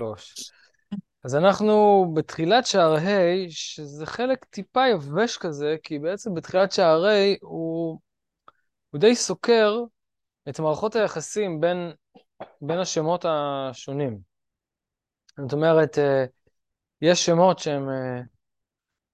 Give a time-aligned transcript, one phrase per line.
[0.00, 0.34] שלוש.
[1.24, 7.34] אז אנחנו בתחילת שער ה', שזה חלק טיפה יבש כזה, כי בעצם בתחילת שער ה'
[7.40, 8.00] הוא,
[8.90, 9.78] הוא די סוקר
[10.48, 11.92] את מערכות היחסים בין,
[12.60, 14.18] בין השמות השונים.
[15.38, 16.24] זאת אומרת, אה,
[17.02, 18.20] יש שמות שהם אה,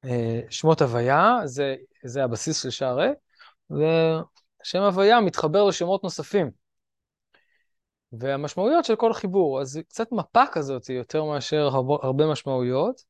[0.04, 1.74] אה, שמות הוויה, זה,
[2.04, 3.12] זה הבסיס של שער ה',
[3.70, 6.65] ושם הוויה מתחבר לשמות נוספים.
[8.18, 11.68] והמשמעויות של כל חיבור, אז קצת מפה כזאת יותר מאשר
[12.02, 13.02] הרבה, משמעויות,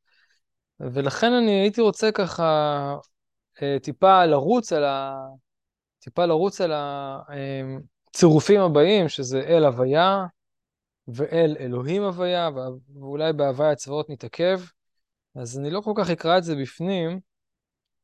[0.80, 2.94] ולכן אני הייתי רוצה ככה
[3.62, 5.16] אה, טיפה לרוץ על ה...
[5.98, 10.26] טיפה לרוץ על הצירופים הבאים, שזה אל הוויה
[11.08, 12.50] ואל אלוהים הוויה,
[12.94, 14.60] ואולי בהוויה הצבאות נתעכב.
[15.34, 17.20] אז אני לא כל כך אקרא את זה בפנים,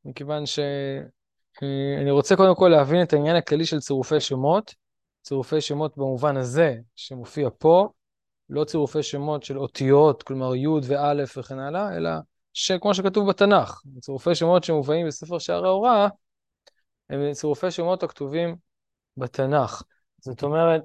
[0.05, 4.82] מכיוון שאני אה, רוצה קודם כל להבין את העניין הכללי של צירופי שמות.
[5.23, 7.89] צירופי שמות במובן הזה שמופיע פה,
[8.49, 12.11] לא צירופי שמות של אותיות, כלומר י' וא' וכן הלאה, אלא
[12.53, 16.09] שכמו שכתוב בתנ"ך, צירופי שמות שמובאים בספר שערי ההוראה,
[17.11, 18.57] הם צירופי שמות הכתובים
[19.17, 19.83] בתנ"ך.
[20.21, 20.83] זאת אומרת,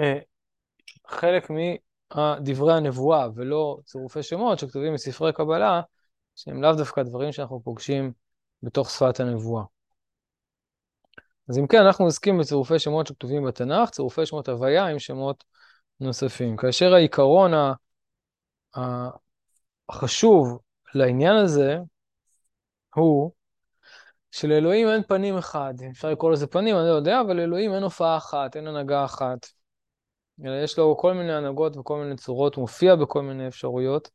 [0.00, 0.18] אה,
[1.08, 5.80] חלק מדברי הנבואה ולא צירופי שמות שכתובים בספרי קבלה,
[6.36, 8.12] שהם לאו דווקא דברים שאנחנו פוגשים
[8.62, 9.75] בתוך שפת הנבואה.
[11.48, 15.44] אז אם כן, אנחנו עוסקים בצירופי שמות שכתובים בתנ"ך, צירופי שמות הוויה עם שמות
[16.00, 16.56] נוספים.
[16.56, 17.52] כאשר העיקרון
[19.88, 20.58] החשוב
[20.94, 21.78] לעניין הזה
[22.94, 23.32] הוא
[24.30, 25.74] שלאלוהים אין פנים אחד.
[25.90, 29.46] אפשר לקרוא לזה פנים, אני לא יודע, אבל לאלוהים אין הופעה אחת, אין הנהגה אחת.
[30.44, 34.10] אלא יש לו כל מיני הנהגות וכל מיני צורות, מופיע בכל מיני אפשרויות.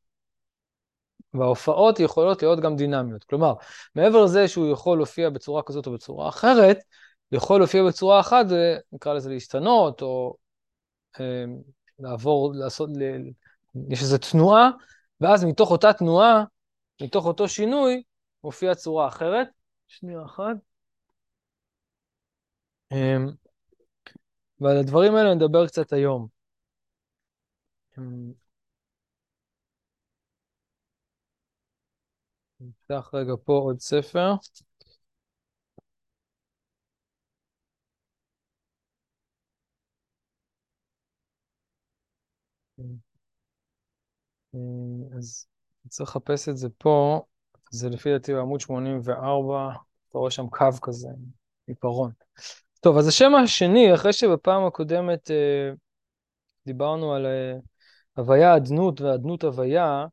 [1.34, 3.24] וההופעות יכולות להיות גם דינמיות.
[3.24, 3.54] כלומר,
[3.96, 6.78] מעבר לזה שהוא יכול להופיע בצורה כזאת או בצורה אחרת,
[7.32, 8.46] יכול להופיע בצורה אחת,
[8.92, 10.36] נקרא לזה להשתנות, או
[11.20, 11.46] אה,
[12.00, 13.02] לעבור, לעשות, ל...
[13.90, 14.70] יש איזו תנועה,
[15.22, 16.44] ואז מתוך אותה תנועה,
[17.02, 18.04] מתוך אותו שינוי,
[18.44, 19.48] מופיעה צורה אחרת.
[19.92, 20.56] שנייה אחת.
[22.92, 23.18] אה,
[24.60, 26.28] ועל הדברים האלה נדבר קצת היום.
[32.60, 34.34] נפתח רגע פה עוד ספר.
[45.18, 45.46] אז
[45.90, 47.22] צריך לחפש את זה פה,
[47.72, 49.70] זה לפי דעתי בעמוד 84,
[50.10, 51.08] אתה רואה שם קו כזה,
[51.68, 52.12] עיפרון.
[52.80, 55.72] טוב, אז השם השני, אחרי שבפעם הקודמת אה,
[56.66, 57.54] דיברנו על אה,
[58.16, 60.06] הוויה אדנות ואדנות הוויה,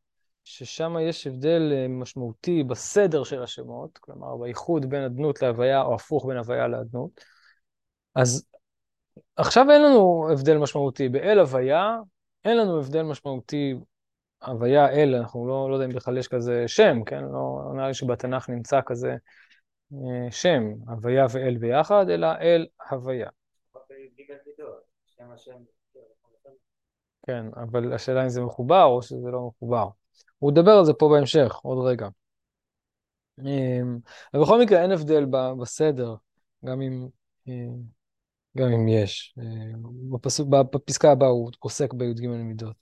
[0.43, 6.25] ששם יש הבדל אה, משמעותי בסדר של השמות, כלומר בייחוד בין אדנות להוויה, או הפוך
[6.25, 7.21] בין הוויה לאדנות.
[8.15, 8.45] אז
[9.35, 11.97] עכשיו אין לנו הבדל משמעותי באל הוויה,
[12.45, 13.75] אין לנו הבדל משמעותי
[14.45, 17.23] הוויה אל, אנחנו לא, לא יודעים בכלל יש כזה שם, כן?
[17.23, 19.15] לא, לא נראה לי שבתנ"ך נמצא כזה
[19.93, 23.29] אה, שם, הוויה ואל ביחד, אלא אל הוויה.
[27.27, 29.87] כן, אבל השאלה אם זה מחובר או שזה לא מחובר.
[30.39, 32.07] הוא ידבר על זה פה בהמשך, עוד רגע.
[33.39, 33.99] אמ,
[34.33, 35.25] אבל בכל מקרה אין הבדל
[35.61, 36.15] בסדר,
[36.65, 37.07] גם אם,
[37.47, 37.53] אה,
[38.57, 39.35] גם אם יש.
[39.39, 39.43] אה,
[40.71, 42.75] בפסקה הבאה הוא עוסק בי"ג מידות.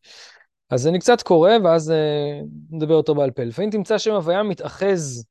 [0.70, 1.94] אז אני קצת קורא, ואז
[2.70, 3.44] נדבר אותו בעל פה.
[3.44, 5.26] לפעמים תמצא שם הוויה מתאחז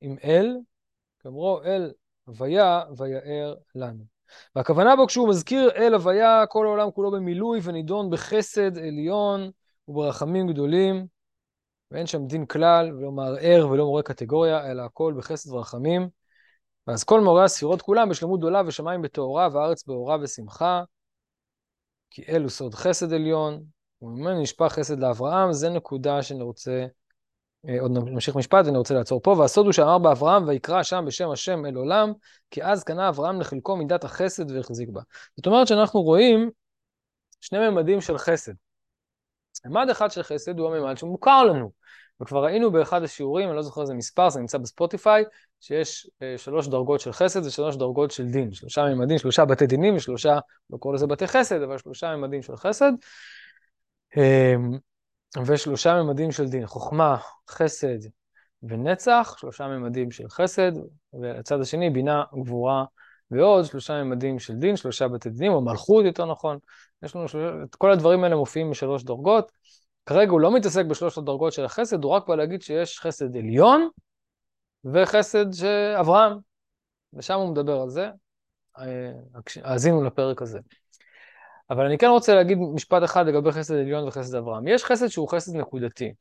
[0.00, 0.56] עם אל,
[1.18, 1.92] כאמרו אל
[2.24, 4.04] הוויה ויער לנו.
[4.56, 9.50] והכוונה בו כשהוא מזכיר אל הוויה, כל העולם כולו במילוי ונידון בחסד עליון
[9.88, 11.06] וברחמים גדולים,
[11.90, 16.08] ואין שם דין כלל, ולא מערער ולא מורה קטגוריה, אלא הכל בחסד ורחמים.
[16.86, 20.82] ואז כל מורי הספירות כולם בשלמות גדולה ושמיים בטהרה וארץ באורה ושמחה,
[22.10, 23.64] כי אלו סוד חסד עליון,
[24.02, 26.86] וממנו נשפע חסד לאברהם, זה נקודה שאני רוצה
[27.68, 29.30] אה, עוד נמשיך משפט ואני רוצה לעצור פה.
[29.38, 32.12] והסוד הוא שאמר באברהם, ויקרא שם בשם השם אל עולם,
[32.50, 35.00] כי אז קנה אברהם לחלקו מידת החסד והחזיק בה.
[35.36, 36.50] זאת אומרת שאנחנו רואים
[37.40, 38.52] שני ממדים של חסד.
[39.64, 41.70] ממד אחד של חסד הוא הממד שמוכר לנו.
[42.20, 45.24] וכבר ראינו באחד השיעורים, אני לא זוכר איזה מספר, זה נמצא בספוטיפיי,
[45.60, 48.52] שיש אה, שלוש דרגות של חסד ושלוש דרגות של דין.
[48.52, 50.38] שלושה ממדים, שלושה בתי דינים ושלושה,
[50.70, 52.92] לא קורא לזה בתי חסד, אבל שלושה ממדים של חסד.
[54.16, 54.54] אה,
[55.46, 57.16] ושלושה ממדים של דין, חוכמה,
[57.50, 57.98] חסד
[58.62, 60.72] ונצח, שלושה ממדים של חסד,
[61.12, 62.84] ולצד השני בינה, גבורה
[63.30, 66.58] ועוד שלושה ממדים של דין, שלושה בתי דינים, או מלכות יותר נכון.
[67.02, 67.68] יש לנו, שלוש...
[67.78, 69.52] כל הדברים האלה מופיעים בשלוש דרגות.
[70.06, 73.88] כרגע הוא לא מתעסק בשלוש הדרגות של החסד, הוא רק בא להגיד שיש חסד עליון
[74.84, 76.38] וחסד של אברהם,
[77.12, 78.08] ושם הוא מדבר על זה.
[78.78, 79.12] אה,
[79.62, 80.58] האזינו לפרק הזה.
[81.72, 84.68] אבל אני כן רוצה להגיד משפט אחד לגבי חסד עליון וחסד אברהם.
[84.68, 86.14] יש חסד שהוא חסד נקודתי.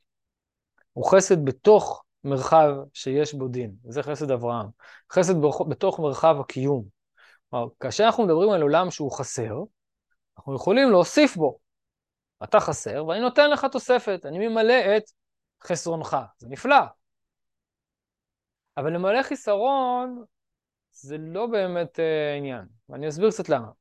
[0.93, 4.67] הוא חסד בתוך מרחב שיש בו דין, וזה חסד אברהם.
[5.11, 5.33] חסד
[5.69, 6.85] בתוך מרחב הקיום.
[7.49, 9.55] כלומר, כאשר אנחנו מדברים על עולם שהוא חסר,
[10.37, 11.57] אנחנו יכולים להוסיף בו.
[12.43, 15.03] אתה חסר, ואני נותן לך תוספת, אני ממלא את
[15.63, 16.17] חסרונך.
[16.37, 16.75] זה נפלא.
[18.77, 20.23] אבל למלא חיסרון
[20.91, 23.80] זה לא באמת uh, עניין, ואני אסביר קצת למה.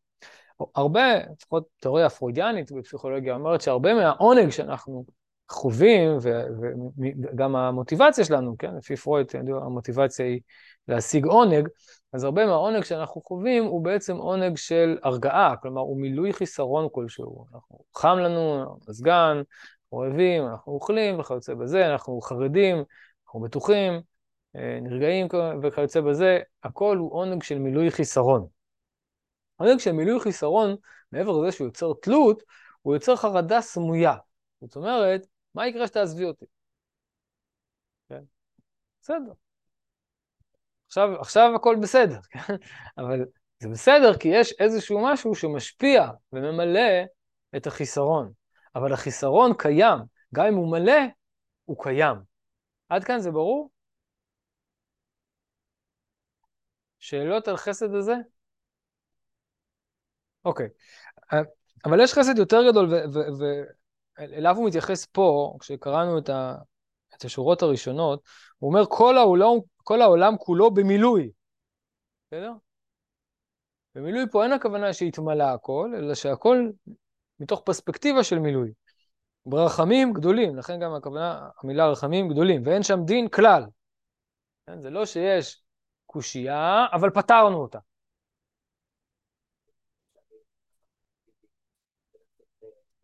[0.75, 5.05] הרבה, לפחות תיאוריה פרוידיאנית בפסיכולוגיה אומרת שהרבה מהעונג שאנחנו
[5.51, 9.27] חווים, וגם המוטיבציה שלנו, כן, לפי פרויד,
[9.63, 10.41] המוטיבציה היא
[10.89, 11.69] להשיג עונג,
[12.13, 17.47] אז הרבה מהעונג שאנחנו חווים הוא בעצם עונג של הרגעה, כלומר הוא מילוי חיסרון כלשהו.
[17.55, 19.43] אנחנו, חם לנו, מזגן,
[19.93, 22.85] אוהבים, אנחנו אוכלים וכיוצא בזה, אנחנו חרדים,
[23.27, 24.01] אנחנו בטוחים,
[24.57, 25.27] אה, נרגעים
[25.63, 28.60] וכיוצא בזה, הכל הוא עונג של מילוי חיסרון.
[29.61, 30.77] עונג של מילוי חיסרון,
[31.13, 32.43] מעבר לזה שהוא יוצר תלות,
[32.83, 34.15] הוא יוצר חרדה סמויה.
[34.61, 36.47] זאת אומרת, מה יקרה שתעזבי אותי?
[38.09, 38.23] כן?
[39.03, 39.33] בסדר.
[40.87, 42.55] עכשיו, עכשיו הכל בסדר, כן?
[42.99, 43.25] אבל
[43.59, 47.05] זה בסדר כי יש איזשהו משהו שמשפיע וממלא
[47.57, 48.33] את החיסרון.
[48.75, 49.99] אבל החיסרון קיים,
[50.35, 51.01] גם אם הוא מלא,
[51.65, 52.17] הוא קיים.
[52.89, 53.71] עד כאן זה ברור?
[56.99, 58.15] שאלות על חסד הזה?
[60.45, 60.69] אוקיי.
[61.85, 62.91] אבל יש חסד יותר גדול,
[64.19, 66.55] ואליו הוא מתייחס פה, כשקראנו את, ה,
[67.17, 68.23] את השורות הראשונות,
[68.59, 71.31] הוא אומר, כל העולם, כל העולם כולו במילוי.
[72.27, 72.53] בסדר?
[73.95, 76.71] במילוי פה אין הכוונה שהתמלא הכל, אלא שהכל
[77.41, 78.73] מתוך פרספקטיבה של מילוי.
[79.47, 83.65] ברחמים גדולים, לכן גם הכוונה, המילה רחמים גדולים, ואין שם דין כלל.
[84.67, 84.81] כן?
[84.81, 85.63] זה לא שיש
[86.07, 87.79] קושייה, אבל פתרנו אותה.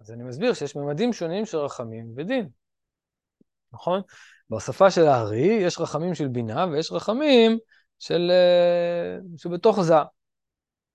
[0.06, 2.48] אז אני מסביר שיש ממדים שונים של רחמים ודין,
[3.72, 4.02] נכון?
[4.50, 7.58] בשפה של הארי יש רחמים של בינה ויש רחמים
[7.98, 8.30] של...
[8.30, 9.94] אה, שבתוך זה.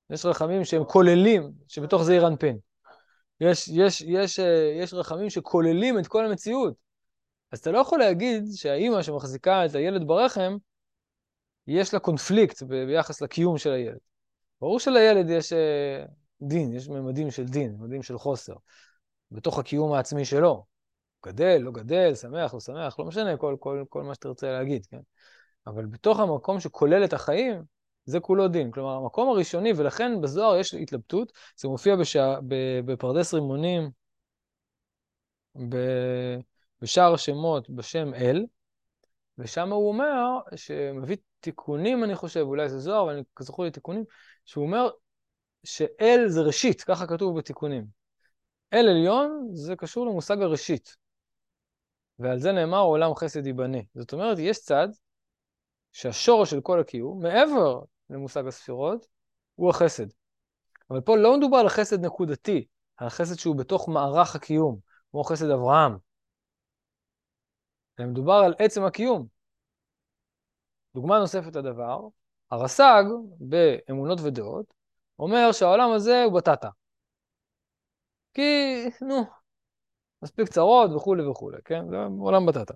[0.10, 2.58] יש רחמים שהם כוללים, שבתוך זה אירנפין.
[3.42, 6.74] יש, יש, יש, אה, יש רחמים שכוללים את כל המציאות.
[7.52, 10.58] אז אתה לא יכול להגיד שהאימא שמחזיקה את הילד ברחם,
[11.68, 14.00] יש לה קונפליקט ב- ביחס לקיום של הילד.
[14.62, 16.12] ברור שלילד יש uh,
[16.42, 18.54] דין, יש ממדים של דין, ממדים של חוסר,
[19.32, 20.66] בתוך הקיום העצמי שלו.
[21.26, 25.00] גדל, לא גדל, שמח, לא שמח, לא משנה, כל, כל, כל מה שתרצה להגיד, כן?
[25.68, 27.64] אבל בתוך המקום שכולל את החיים,
[28.06, 28.72] זה כולו דין.
[28.72, 32.40] כלומר, המקום הראשוני, ולכן בזוהר יש התלבטות, זה מופיע בשע,
[32.86, 33.92] בפרדס רימונים,
[36.82, 38.46] בשער השמות בשם אל,
[39.38, 44.04] ושם הוא אומר, שמביא תיקונים, אני חושב, אולי זה זוהר, אבל אני זוכר לי תיקונים,
[44.46, 44.90] שהוא אומר
[45.64, 48.01] שאל זה ראשית, ככה כתוב בתיקונים.
[48.74, 50.98] אל עליון זה קשור למושג הראשית.
[52.20, 53.78] ועל זה נאמר עולם חסד ייבנה.
[53.96, 54.88] זאת אומרת, יש צד
[55.92, 59.08] שהשורש של כל הקיום, מעבר למושג הספירות,
[59.56, 60.06] הוא החסד.
[60.90, 64.80] אבל פה לא מדובר על חסד נקודתי, על חסד שהוא בתוך מערך הקיום,
[65.12, 65.98] כמו חסד אברהם.
[68.00, 69.28] אלא מדובר על עצם הקיום.
[70.94, 72.08] דוגמה נוספת לדבר,
[72.52, 73.04] הרס"ג
[73.40, 74.74] באמונות ודעות
[75.20, 76.70] אומר שהעולם הזה הוא בטטה.
[78.34, 79.24] כי, נו,
[80.22, 81.90] מספיק צרות וכולי וכולי, כן?
[81.90, 82.74] זה עולם בטטה.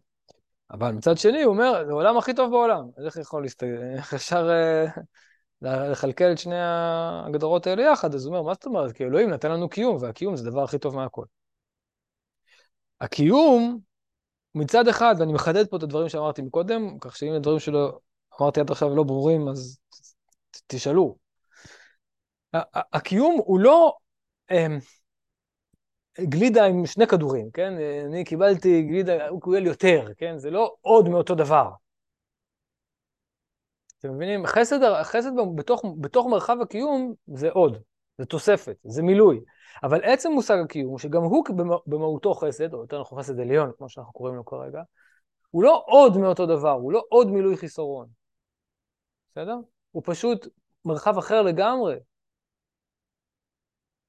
[0.72, 2.84] אבל מצד שני, הוא אומר, זה העולם הכי טוב בעולם.
[2.98, 3.66] אז איך יכול להסתכל,
[3.98, 5.00] איך אפשר uh,
[5.62, 8.16] לכלכל את שני ההגדרות האלה יחד?
[8.16, 8.92] אז הוא אומר, מה זאת אומרת?
[8.92, 11.26] כי אלוהים נתן לנו קיום, והקיום זה הדבר הכי טוב מהכל.
[13.02, 13.80] הקיום,
[14.56, 18.00] מצד אחד, ואני מחדד פה את הדברים שאמרתי מקודם, כך שאם הדברים שלו
[18.42, 19.80] אמרתי עד עכשיו לא ברורים, אז
[20.68, 21.18] תשאלו.
[22.94, 23.94] הקיום הוא לא
[24.52, 24.80] אמ,
[26.22, 27.74] גלידה עם שני כדורים, כן?
[28.06, 30.38] אני קיבלתי גלידה, הוא קיבל יותר, כן?
[30.38, 31.70] זה לא עוד מאותו דבר.
[34.00, 34.46] אתם מבינים?
[34.46, 37.78] חסד, חסד בתוך, בתוך מרחב הקיום זה עוד,
[38.18, 39.42] זה תוספת, זה מילוי.
[39.84, 41.46] אבל עצם מושג הקיום, שגם הוא
[41.88, 44.82] במהותו חסד, או יותר נכון חסד עליון, כמו שאנחנו קוראים לו כרגע,
[45.50, 48.08] הוא לא עוד מאותו דבר, הוא לא עוד מילוי חיסרון.
[49.32, 49.58] בסדר?
[49.92, 50.48] הוא פשוט
[50.86, 51.96] מרחב אחר לגמרי.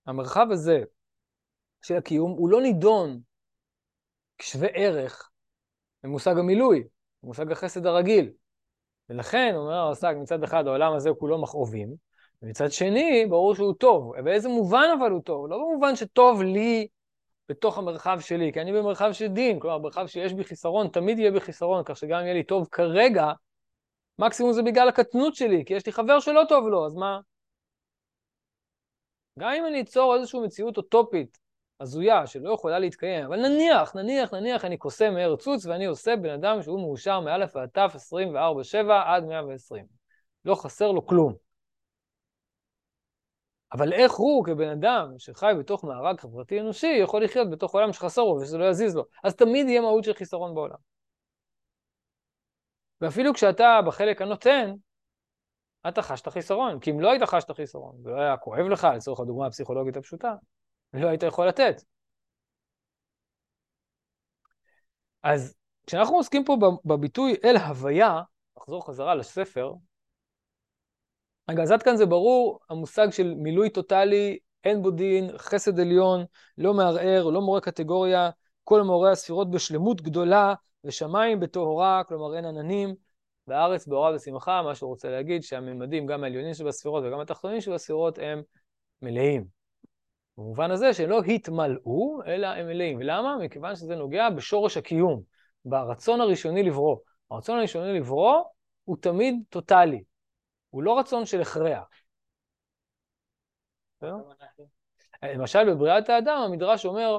[0.07, 0.83] המרחב הזה
[1.87, 3.21] של הקיום הוא לא נידון
[4.39, 5.31] כשווה ערך
[6.05, 6.85] למושג המילוי,
[7.23, 8.33] למושג החסד הרגיל.
[9.09, 11.95] ולכן, אומר הרס"ג, מצד אחד העולם הזה כולו מכאובים,
[12.43, 14.21] ומצד שני, ברור שהוא טוב.
[14.21, 15.47] באיזה מובן אבל הוא טוב?
[15.49, 16.89] לא במובן שטוב לי
[17.49, 21.31] בתוך המרחב שלי, כי אני במרחב של דין, כלומר, מרחב שיש בי חיסרון, תמיד יהיה
[21.31, 23.33] בי חיסרון, כך שגם אם יהיה לי טוב כרגע,
[24.19, 27.21] מקסימום זה בגלל הקטנות שלי, כי יש לי חבר שלא טוב לו, אז מה?
[29.39, 31.46] גם אם אני אצור איזושהי מציאות אוטופית,
[31.81, 36.31] הזויה, שלא יכולה להתקיים, אבל נניח, נניח, נניח אני קוסם מהר צוץ ואני עושה בן
[36.31, 39.87] אדם שהוא מאושר מא' ועד ת' 24-7 עד 120.
[40.45, 41.35] לא חסר לו כלום.
[43.73, 48.23] אבל איך הוא, כבן אדם שחי בתוך מארג חברתי אנושי, יכול לחיות בתוך עולם שחסר
[48.23, 49.05] לו ושזה לא יזיז לו?
[49.25, 50.77] אז תמיד יהיה מהות של חיסרון בעולם.
[53.01, 54.73] ואפילו כשאתה בחלק הנותן,
[55.89, 56.81] אתה חש את החיסרון.
[56.81, 60.35] כי אם לא היית חש את החיסרון, ולא היה כואב לך, לצורך הדוגמה הפסיכולוגית הפשוטה,
[60.93, 61.83] לא היית יכול לתת.
[65.23, 65.55] אז
[65.87, 68.21] כשאנחנו עוסקים פה בביטוי אל הוויה,
[68.57, 69.73] נחזור חזרה לספר,
[71.51, 76.25] רגע, אז עד כאן זה ברור, המושג של מילוי טוטאלי, אין בו דין, חסד עליון,
[76.59, 78.31] לא מערער, לא מורה קטגוריה,
[78.65, 82.95] כל מעוררי הספירות בשלמות גדולה, ושמיים בטהרה, כלומר אין עננים,
[83.47, 88.43] והארץ באורה ושמחה, מה שהוא רוצה להגיד, שהממדים, גם העליונים שבספירות וגם התחתונים שבספירות, הם
[89.03, 89.56] מלאים.
[90.39, 92.99] במובן הזה שהם לא התמלאו, אלא הם מלאים.
[92.99, 93.37] ולמה?
[93.41, 95.23] מכיוון שזה נוגע בשורש הקיום,
[95.65, 96.97] ברצון הראשוני לברוא.
[97.31, 98.43] הרצון הראשוני לברוא
[98.85, 100.03] הוא תמיד טוטאלי,
[100.71, 101.89] הוא לא רצון של הכרח.
[105.23, 107.19] למשל בבריאת האדם המדרש אומר,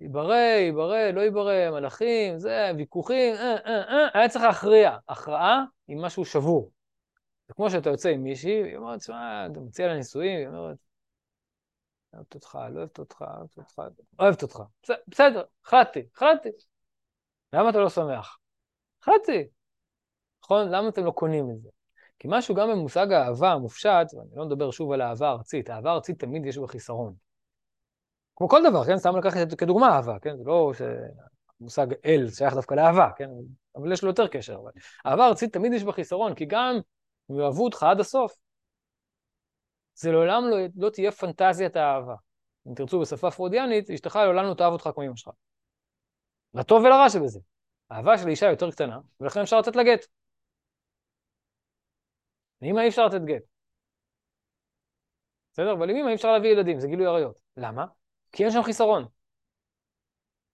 [0.00, 4.96] ייברא, ייברא, לא ייברא, מלאכים, זה, ויכוחים, אה, אה, אה, היה צריך להכריע.
[5.08, 6.70] הכרעה עם משהו שבור.
[7.48, 10.76] זה כמו שאתה יוצא עם מישהי, היא אומרת, תשמע, אתה מציע לה נישואים, היא אומרת,
[12.14, 13.80] אוהבת אותך, לא אוהבת אותך, אוהבת אותך,
[14.18, 14.62] אוהבת אותך.
[15.08, 16.48] בסדר, החלטתי, החלטתי.
[17.52, 18.38] למה אתה לא שמח?
[19.02, 19.48] החלטתי.
[20.44, 20.68] נכון?
[20.68, 21.68] למה אתם לא קונים את זה?
[22.18, 26.20] כי משהו גם במושג האהבה המופשט, ואני לא מדבר שוב על האהבה הארצית, האהבה הארצית
[26.20, 27.14] תמיד יש בה חיסרון.
[28.36, 28.98] כמו כל דבר, כן?
[28.98, 30.36] סתם לקחת כדוגמה אהבה, כן?
[30.36, 30.72] זה לא
[31.58, 33.30] שמושג אל שייך דווקא לאהבה, כן?
[33.76, 34.56] אבל יש לו יותר קשר.
[34.56, 34.70] אבל
[35.06, 36.80] אהבה ארצית תמיד יש בה חיסרון, כי גם
[37.30, 38.36] אם יאהבו אותך עד הסוף,
[40.00, 42.14] זה לעולם לא, לא תהיה פנטזיית האהבה.
[42.68, 45.34] אם תרצו בשפה פרודיאנית, אשתך לעולם לא תאהב אותך כמו אמא שלך.
[46.54, 47.40] לטוב ולרע שבזה.
[47.90, 50.06] האהבה של אישה יותר קטנה, ולכן אפשר לתת לה גט.
[52.62, 53.42] לאמא אי אפשר לתת גט.
[55.52, 55.72] בסדר?
[55.72, 57.40] אבל עם אמא אי אפשר להביא ילדים, זה גילוי עריות.
[57.56, 57.86] למה?
[58.32, 59.06] כי אין שם חיסרון.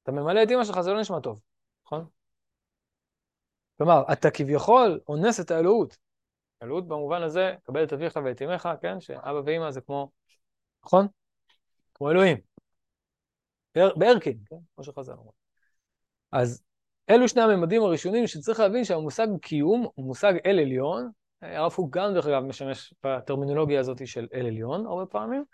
[0.03, 1.41] אתה ממלא את אמא שלך, זה לא נשמע טוב,
[1.87, 2.07] נכון?
[3.77, 6.06] כלומר, אתה כביכול אונס את האלוהות.
[6.63, 9.01] אלוהות במובן הזה, קבל את אביך ואת אמך, כן?
[9.01, 10.11] שאבא ואמא זה כמו,
[10.85, 11.07] נכון?
[11.95, 12.37] כמו אלוהים.
[13.75, 14.57] בארקין, כן?
[14.75, 15.31] כמו שחזר אומר.
[16.33, 16.63] אז
[17.11, 21.11] אלו שני הממדים הראשונים שצריך להבין שהמושג קיום הוא מושג אל עליון.
[21.43, 25.45] הרב קוק גם, דרך אגב, משמש בטרמינולוגיה הזאת של אל עליון הרבה פעמים.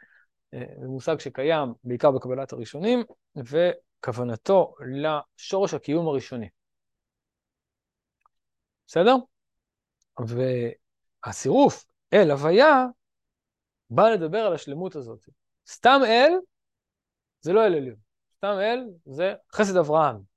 [0.53, 3.05] זה מושג שקיים בעיקר בקבלת הראשונים,
[3.37, 6.49] וכוונתו לשורש הקיום הראשוני.
[8.87, 9.17] בסדר?
[11.27, 12.87] והצירוף אל הוויה
[13.91, 15.29] בא לדבר על השלמות הזאת.
[15.67, 16.33] סתם אל
[17.41, 17.97] זה לא אל עליון.
[18.37, 20.33] סתם אל זה חסד אברהם.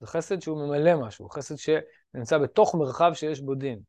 [0.00, 3.80] זה חסד שהוא ממלא משהו, חסד שנמצא בתוך מרחב שיש בו דין,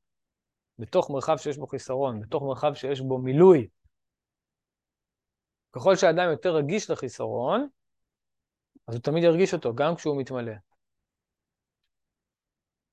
[0.80, 3.68] בתוך מרחב שיש בו חיסרון, בתוך מרחב שיש בו מילוי,
[5.72, 7.68] ככל שאדם יותר רגיש לחיסרון,
[8.88, 10.54] אז הוא תמיד ירגיש אותו, גם כשהוא מתמלא.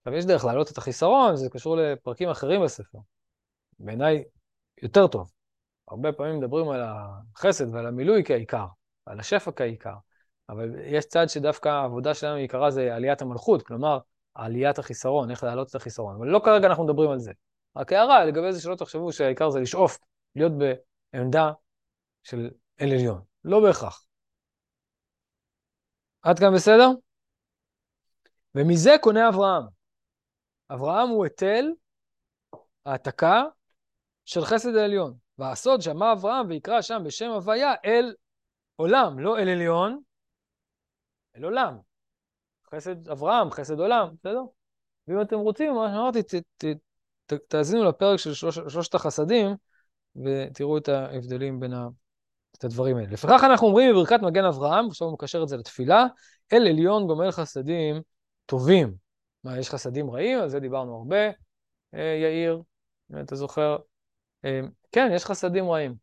[0.05, 2.99] עכשיו, יש דרך להעלות את החיסרון, זה קשור לפרקים אחרים בספר.
[3.79, 4.25] בעיניי,
[4.83, 5.33] יותר טוב.
[5.89, 8.67] הרבה פעמים מדברים על החסד ועל המילוי כעיקר,
[9.07, 9.95] ועל השפע כעיקר,
[10.49, 13.99] אבל יש צד שדווקא העבודה שלנו עיקרה זה עליית המלכות, כלומר,
[14.35, 16.17] עליית החיסרון, איך להעלות את החיסרון.
[16.17, 17.33] אבל לא כרגע אנחנו מדברים על זה.
[17.77, 19.99] רק הערה לגבי זה שלא תחשבו שהעיקר זה לשאוף,
[20.37, 20.53] להיות
[21.13, 21.53] בעמדה
[22.23, 23.23] של אל עליון.
[23.45, 24.07] לא בהכרח.
[26.23, 26.89] עד כאן בסדר?
[28.55, 29.82] ומזה קונה אברהם.
[30.75, 31.71] אברהם הוא היטל,
[32.85, 33.45] העתקה,
[34.25, 35.15] של חסד העליון.
[35.39, 38.15] והסוד שאמר אברהם ויקרא שם בשם הוויה אל
[38.77, 40.01] עולם, לא אל עליון,
[41.37, 41.79] אל עולם.
[42.75, 44.43] חסד אברהם, חסד עולם, בסדר?
[45.09, 46.41] ואם אתם רוצים, מה שאמרתי,
[47.49, 49.57] תאזינו לפרק של שלוש, שלושת החסדים
[50.17, 51.89] ותראו את ההבדלים בין ה...
[52.59, 53.09] את הדברים האלה.
[53.11, 56.07] לפיכך אנחנו אומרים בברכת מגן אברהם, עכשיו הוא מקשר את זה לתפילה,
[56.53, 58.03] אל עליון גומל חסדים
[58.47, 59.02] טובים.
[59.45, 60.39] מה, יש חסדים רעים?
[60.39, 61.27] על זה דיברנו הרבה,
[61.95, 62.63] אה, יאיר,
[63.13, 63.77] אם אתה זוכר.
[64.45, 64.61] אה,
[64.93, 65.95] כן, יש חסדים רעים.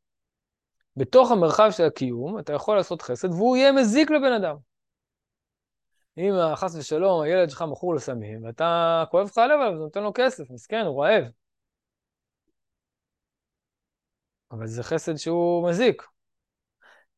[0.95, 4.55] בתוך המרחב של הקיום, אתה יכול לעשות חסד, והוא יהיה מזיק לבן אדם.
[6.17, 10.11] אם חס ושלום הילד שלך מכור לסמים, ואתה כואב לך הלב עליו, אתה נותן לו
[10.15, 11.23] כסף, מסכן, הוא רעב.
[14.51, 16.03] אבל זה חסד שהוא מזיק.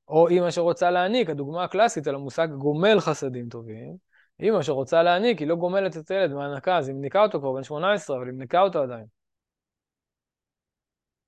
[0.08, 3.98] או אימא שרוצה להעניק, הדוגמה הקלאסית על המושג גומל חסדים טובים,
[4.42, 7.64] אימא שרוצה להעניק, היא לא גומלת את הילד מהנקה, אז היא מניקה אותו כבר בן
[7.64, 9.06] 18, אבל היא מניקה אותו עדיין.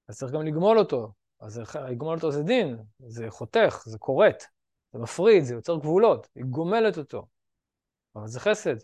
[0.08, 1.12] אז צריך גם לגמול אותו.
[1.40, 1.62] אז
[1.98, 4.44] גומלת אותו זה דין, זה חותך, זה כורת,
[4.94, 7.26] זה מפריד, זה יוצר גבולות, היא גומלת אותו.
[8.16, 8.76] אבל זה חסד.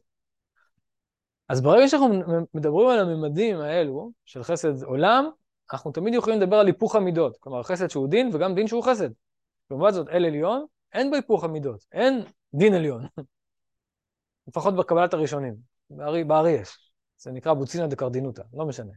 [1.49, 2.07] אז ברגע שאנחנו
[2.53, 5.29] מדברים על הממדים האלו של חסד עולם,
[5.73, 7.37] אנחנו תמיד יכולים לדבר על היפוך המידות.
[7.37, 9.09] כלומר, חסד שהוא דין וגם דין שהוא חסד.
[9.71, 13.05] לעומת זאת, אל עליון, אין בו היפוך המידות, אין דין עליון.
[14.49, 15.55] לפחות בקבלת הראשונים.
[15.89, 16.91] בארי, בארי יש.
[17.17, 18.91] זה נקרא בוצינא דקרדינותא, לא משנה.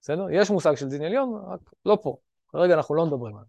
[0.00, 0.26] בסדר?
[0.30, 2.16] יש מושג של דין עליון, רק לא פה.
[2.48, 3.46] כרגע אנחנו לא מדברים עליו.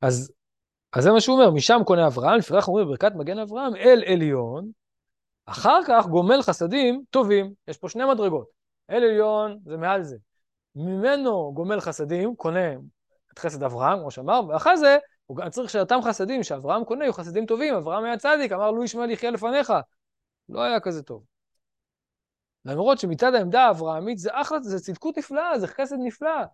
[0.00, 0.32] אז,
[0.92, 4.70] אז זה מה שהוא אומר, משם קונה אברהם, לפיכך אומרים בברכת מגן אברהם, אל עליון,
[5.46, 7.52] אחר כך גומל חסדים טובים.
[7.68, 8.46] יש פה שני מדרגות.
[8.90, 10.16] אל עליון זה מעל זה.
[10.74, 12.72] ממנו גומל חסדים, קונה
[13.32, 17.46] את חסד אברהם, כמו שאמר, ואחרי זה הוא צריך שאותם חסדים שאברהם קונה יהיו חסדים
[17.46, 17.74] טובים.
[17.74, 19.72] אברהם היה צדיק, אמר לו ישמעאל יחיה לפניך.
[20.50, 21.24] לא היה כזה טוב.
[22.64, 26.44] למרות שמצד העמדה האברהמית זה אחלה, זה צדקות נפלאה, זה חסד נפלא.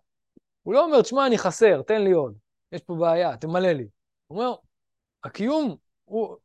[0.63, 2.37] הוא לא אומר, תשמע, אני חסר, תן לי עוד.
[2.71, 3.87] יש פה בעיה, תמלא לי.
[4.27, 4.55] הוא אומר,
[5.23, 6.37] הקיום הוא,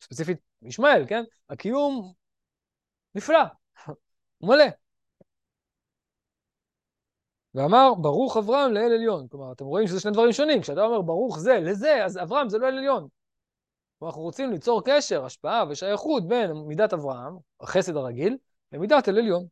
[0.00, 1.24] ספציפית ישמעאל, כן?
[1.50, 2.12] הקיום
[3.14, 3.42] נפלא,
[4.38, 4.64] הוא מלא.
[7.54, 9.28] ואמר, ברוך אברהם לאל עליון.
[9.28, 10.62] כלומר, אתם רואים שזה שני דברים שונים.
[10.62, 13.08] כשאתה אומר ברוך זה לזה, אז אברהם זה לא אל עליון.
[13.98, 18.36] כלומר, אנחנו רוצים ליצור קשר, השפעה ושייכות בין מידת אברהם, החסד הרגיל,
[18.72, 19.46] למידת אל עליון.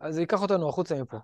[0.00, 1.18] אז זה ייקח אותנו החוצה מפה.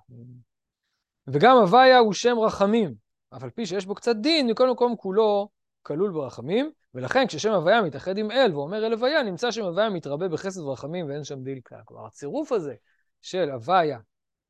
[1.27, 2.95] וגם הוויה הוא שם רחמים,
[3.37, 5.49] אף על פי שיש בו קצת דין, מכל מקום כולו
[5.83, 10.29] כלול ברחמים, ולכן כששם הוויה מתאחד עם אל ואומר אל הוויה, נמצא שם הוויה מתרבה
[10.29, 11.81] בחסד ורחמים ואין שם דיל כלל.
[11.85, 12.75] כלומר, הצירוף הזה
[13.23, 13.99] של הוויה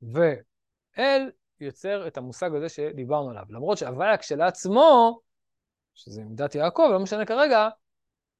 [0.02, 3.44] ואל יוצר את המושג הזה שדיברנו עליו.
[3.50, 5.20] למרות שהוויה כשלעצמו,
[5.94, 7.68] שזה מידת יעקב, לא משנה כרגע,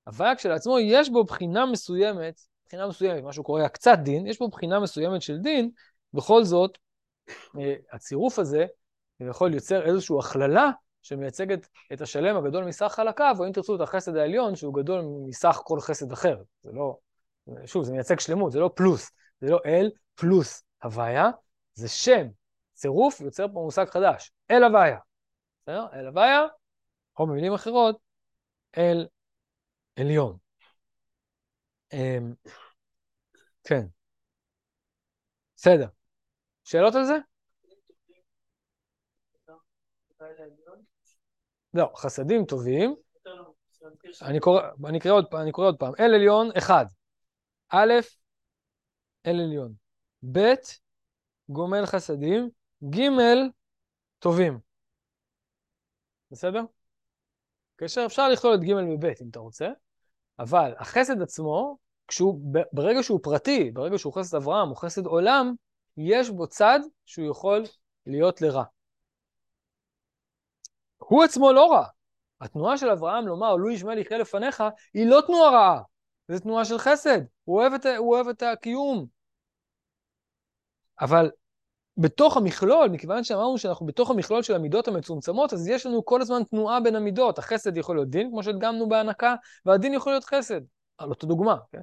[0.06, 4.80] הוויה כשלעצמו יש בו בחינה מסוימת, בחינה מסוימת, משהו קורא קצת דין, יש בו בחינה
[4.80, 5.70] מסוימת של דין,
[6.12, 6.78] בכל זאת,
[7.58, 8.66] אה, הצירוף הזה
[9.20, 10.70] יכול ליצר איזושהי הכללה
[11.02, 15.61] שמייצגת את השלם הגדול מסך חלקיו, או אם תרצו את החסד העליון, שהוא גדול מסך
[15.64, 16.37] כל חסד אחר.
[16.62, 16.96] זה לא,
[17.66, 21.31] שוב, זה מייצג שלמות, זה לא פלוס, זה לא אל פלוס הוויה,
[21.74, 22.26] זה שם.
[22.77, 24.99] צירוף יוצר פה מושג חדש, אל הוויה.
[25.62, 25.87] בסדר?
[25.93, 26.43] אל הוויה,
[27.19, 27.99] או במילים אחרות,
[28.79, 29.07] אל
[29.97, 30.37] עליון.
[31.93, 32.35] אמ,
[33.65, 33.87] כן.
[35.57, 35.89] בסדר.
[36.65, 37.17] שאלות על זה?
[41.75, 42.95] לא, חסדים טובים.
[44.23, 45.93] אני קורא, אני קורא עוד, אני קורא עוד פעם.
[46.01, 46.87] אל עליון, אחד.
[47.69, 47.93] א',
[49.27, 49.73] אל עליון.
[50.33, 50.55] ב',
[51.49, 52.51] גומל חסדים.
[52.85, 53.09] ג',
[54.19, 54.59] טובים.
[56.31, 56.61] בסדר?
[57.79, 59.69] כאשר אפשר לכלול את ג' וב' אם אתה רוצה,
[60.39, 62.41] אבל החסד עצמו, כשהוא,
[62.73, 65.55] ברגע שהוא פרטי, ברגע שהוא חסד אברהם או חסד עולם,
[65.97, 67.62] יש בו צד שהוא יכול
[68.07, 68.65] להיות לרע.
[70.97, 71.87] הוא עצמו לא רע.
[72.41, 75.83] התנועה של אברהם לומר, לו ישמעאל יחיה לפניך, היא לא תנועה רעה,
[76.29, 77.19] זו תנועה של חסד.
[77.45, 79.07] הוא אוהב את, הוא אוהב את הקיום.
[81.01, 81.31] אבל
[81.98, 86.44] בתוך המכלול, מכיוון שאמרנו שאנחנו בתוך המכלול של המידות המצומצמות, אז יש לנו כל הזמן
[86.44, 87.38] תנועה בין המידות.
[87.38, 89.35] החסד יכול להיות דין, כמו שהדגמנו בהנקה,
[89.66, 90.61] והדין יכול להיות חסד.
[90.98, 91.82] על אותו דוגמה, כן?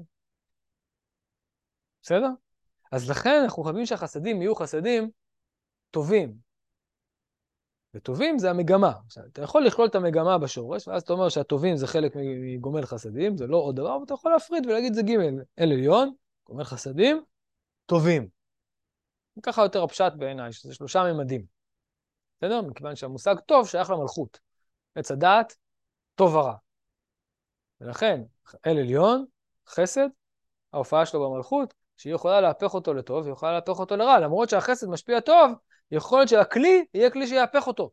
[2.02, 2.30] בסדר?
[2.92, 5.10] אז לכן אנחנו חייבים שהחסדים יהיו חסדים
[5.92, 6.36] טובים,
[7.94, 8.94] וטובים זה המגמה.
[9.06, 13.38] עכשיו, אתה יכול לכלול את המגמה בשורש, ואז אתה אומר שהטובים זה חלק מגומל חסדים,
[13.38, 15.12] זה לא עוד דבר, אבל אתה יכול להפריד ולהגיד זה ג'
[15.60, 16.14] אל עליון,
[16.48, 17.24] גומל חסדים,
[17.86, 18.28] טובים.
[19.44, 21.46] ככה יותר הפשט בעיניי, שזה שלושה ממדים.
[22.38, 22.62] בסדר?
[22.62, 24.40] מכיוון שהמושג טוב שייך למלכות.
[24.96, 25.56] עץ הדעת,
[26.16, 26.56] טוב ורע.
[27.82, 28.22] ולכן,
[28.66, 29.26] אל עליון,
[29.68, 30.08] חסד,
[30.74, 34.88] ההופעה שלו במלכות, שהיא יכולה להפך אותו לטוב, היא יכולה להפך אותו לרע, למרות שהחסד
[34.88, 35.52] משפיע טוב,
[35.92, 37.92] יכול להיות שהכלי יהיה כלי שיהפך אותו.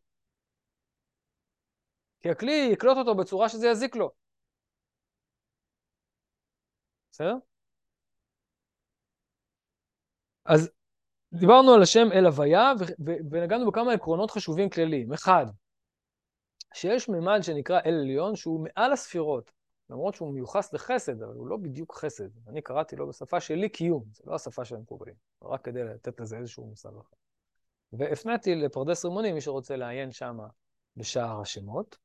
[2.21, 4.11] כי הכלי יקלוט אותו בצורה שזה יזיק לו.
[7.11, 7.35] בסדר?
[10.45, 10.71] אז
[11.33, 12.73] דיברנו על השם אל הוויה,
[13.31, 15.13] ונגענו בכמה עקרונות חשובים כלליים.
[15.13, 15.47] אחד,
[16.75, 19.51] שיש ממד שנקרא אל עליון, שהוא מעל הספירות,
[19.91, 22.29] למרות שהוא מיוחס לחסד, אבל הוא לא בדיוק חסד.
[22.49, 26.39] אני קראתי לו בשפה שלי קיום, זה לא השפה של המקובלים, רק כדי לתת לזה
[26.39, 27.17] איזשהו מושג אחר.
[27.93, 30.39] והפניתי לפרדס רימונים, מי שרוצה לעיין שם
[30.97, 31.99] בשער השמות.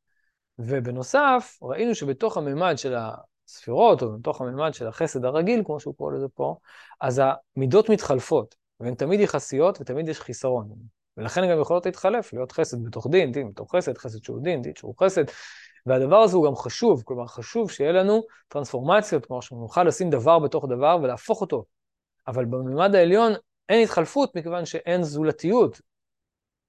[0.59, 6.13] ובנוסף, ראינו שבתוך הממד של הספירות, או בתוך הממד של החסד הרגיל, כמו שהוא קורא
[6.13, 6.55] לזה פה,
[7.01, 7.21] אז
[7.55, 10.69] המידות מתחלפות, והן תמיד יחסיות ותמיד יש חיסרון.
[11.17, 14.61] ולכן הן גם יכולות להתחלף, להיות חסד בתוך דין, דין בתוך חסד, חסד שהוא דין,
[14.61, 15.23] דין שהוא חסד.
[15.85, 20.65] והדבר הזה הוא גם חשוב, כלומר חשוב שיהיה לנו טרנספורמציות, כלומר שנוכל לשים דבר בתוך
[20.69, 21.65] דבר ולהפוך אותו
[22.27, 23.31] אבל בממד העליון
[23.69, 25.81] אין התחלפות מכיוון שאין זולתיות.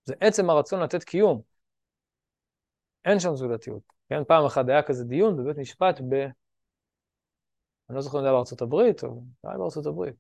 [0.05, 1.43] זה עצם הרצון לתת קיום.
[3.05, 3.83] אין שם זולתיות.
[4.09, 6.15] כן, פעם אחת היה כזה דיון בבית משפט ב...
[7.89, 10.15] אני לא זוכר אם זה היה בארצות הברית, או היה בארצות הברית,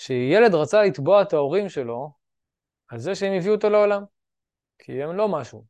[0.00, 2.12] שילד רצה לתבוע את ההורים שלו
[2.88, 4.04] על זה שהם הביאו אותו לעולם,
[4.78, 5.64] כי הם לא משהו.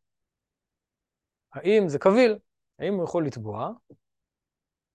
[1.53, 2.39] האם זה קביל?
[2.79, 3.71] האם הוא יכול לתבוע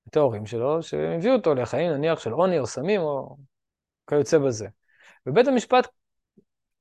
[0.10, 3.38] את ההורים שלו שהם הביאו אותו לחיים נניח של עוני או סמים או
[4.10, 4.67] כיוצא בזה.
[5.26, 5.88] ובית המשפט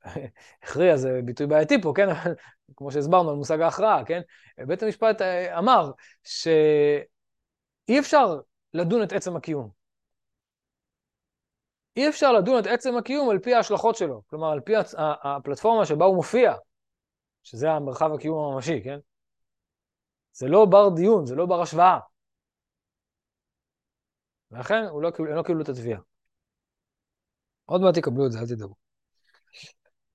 [0.63, 2.07] הכריע, זה ביטוי בעייתי פה, כן?
[2.77, 4.21] כמו שהסברנו על מושג ההכרעה, כן?
[4.59, 5.91] בית המשפט אה, אמר
[6.25, 8.41] שאי אפשר
[8.75, 9.84] לדון את עצם הקיום.
[11.97, 16.05] אי אפשר לדון את עצם הקיום על פי ההשלכות שלו, כלומר, על פי הפלטפורמה שבה
[16.05, 16.55] הוא מופיע,
[17.43, 18.99] שזה המרחב הקיום הממשי, כן?
[20.33, 21.99] זה לא בר דיון, זה לא בר השוואה.
[24.51, 26.01] ולכן לא, לא קיבלו את התביעה.
[27.65, 28.75] עוד מעט יקבלו את זה, אל תדאגו.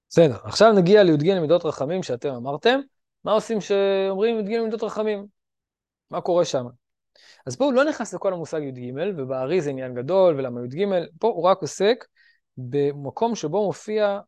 [0.10, 2.80] בסדר, עכשיו נגיע לי"ג למידות רחמים שאתם אמרתם.
[3.24, 5.26] מה עושים כשאומרים י"ג למידות רחמים?
[6.10, 6.66] מה קורה שם?
[7.46, 10.86] אז פה הוא לא נכנס לכל המושג י"ג, ובארי זה עניין גדול, ולמה י"ג,
[11.20, 12.06] פה הוא רק עוסק
[12.58, 14.20] במקום שבו מופיע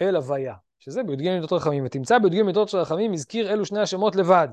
[0.00, 1.84] אל הוויה, שזה בי"ג מידות רחמים.
[1.86, 4.48] ותמצא בי"ג מידות רחמים, הזכיר אלו שני השמות לבד,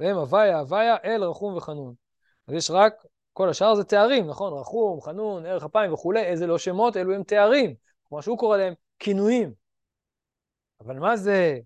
[0.00, 1.94] והם הוויה, הוויה, אל, רחום וחנון.
[2.48, 2.94] אז יש רק,
[3.32, 4.52] כל השאר זה תארים, נכון?
[4.52, 8.74] רחום, חנון, ערך אפיים וכולי, איזה לא שמות, אלו הם תארים, כמו שהוא קורא להם,
[8.98, 9.52] כינויים.
[10.80, 11.58] אבל מה זה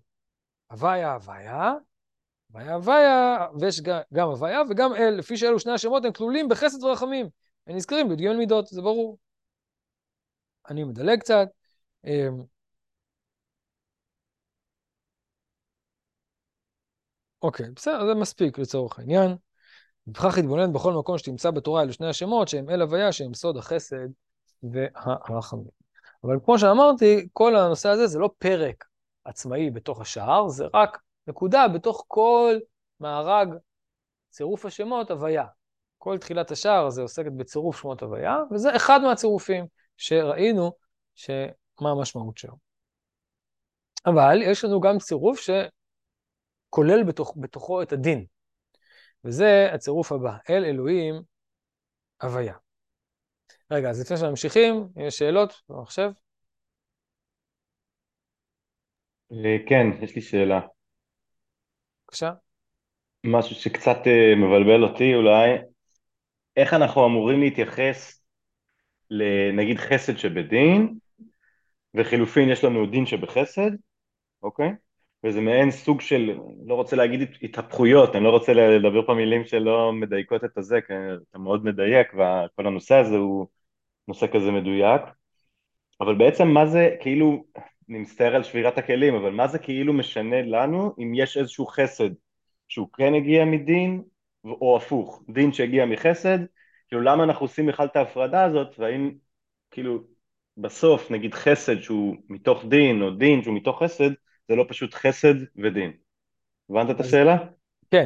[0.71, 1.73] הוויה, הוויה?
[2.53, 3.81] הוויה, הוויה, ויש
[4.13, 7.29] גם הוויה וגם אל, לפי שאלו שני השמות הם כלולים בחסד ורחמים.
[7.67, 9.17] הם נזכרים בי"ג מידות, זה ברור.
[10.69, 11.47] אני מדלג קצת.
[12.05, 12.43] אמ,
[17.41, 19.35] אוקיי, בסדר, זה מספיק לצורך העניין.
[20.07, 24.07] ובכך התבונן בכל מקום שתמצא בתורה אלו שני השמות, שהם אל הוויה, שהם סוד החסד
[24.63, 25.67] והרחמים.
[26.23, 28.85] אבל כמו שאמרתי, כל הנושא הזה זה לא פרק
[29.25, 32.55] עצמאי בתוך השער, זה רק נקודה בתוך כל
[32.99, 33.47] מארג
[34.29, 35.45] צירוף השמות הוויה.
[35.97, 39.65] כל תחילת השער הזה עוסקת בצירוף שמות הוויה, וזה אחד מהצירופים
[39.97, 40.71] שראינו
[41.15, 42.53] שמה המשמעות שלו.
[44.05, 45.39] אבל יש לנו גם צירוף
[46.69, 48.25] שכולל בתוך, בתוכו את הדין,
[49.23, 51.21] וזה הצירוף הבא, אל אלוהים
[52.21, 52.55] הוויה.
[53.71, 56.11] רגע, אז לפני שממשיכים, יש שאלות במחשב?
[59.31, 60.59] אה, כן, יש לי שאלה.
[62.13, 62.31] בבקשה.
[63.23, 65.49] משהו שקצת אה, מבלבל אותי אולי,
[66.57, 68.23] איך אנחנו אמורים להתייחס
[69.09, 70.93] לנגיד חסד שבדין,
[71.93, 73.71] וחילופין יש לנו דין שבחסד,
[74.43, 74.71] אוקיי?
[75.23, 79.93] וזה מעין סוג של, לא רוצה להגיד התהפכויות, אני לא רוצה לדבר פה מילים שלא
[79.93, 80.93] מדייקות את הזה, כי
[81.29, 83.47] אתה מאוד מדייק, וכל הנושא הזה הוא
[84.07, 85.01] נושא כזה מדויק,
[86.01, 87.45] אבל בעצם מה זה, כאילו,
[87.89, 92.09] אני מצטער על שבירת הכלים, אבל מה זה כאילו משנה לנו אם יש איזשהו חסד
[92.67, 94.03] שהוא כן הגיע מדין,
[94.45, 96.39] או הפוך, דין שהגיע מחסד,
[96.87, 99.11] כאילו למה אנחנו עושים בכלל את ההפרדה הזאת, והאם
[99.71, 100.03] כאילו
[100.57, 104.09] בסוף נגיד חסד שהוא מתוך דין, או דין שהוא מתוך חסד,
[104.47, 105.91] זה לא פשוט חסד ודין.
[106.69, 107.37] הבנת את השאלה?
[107.91, 108.05] כן,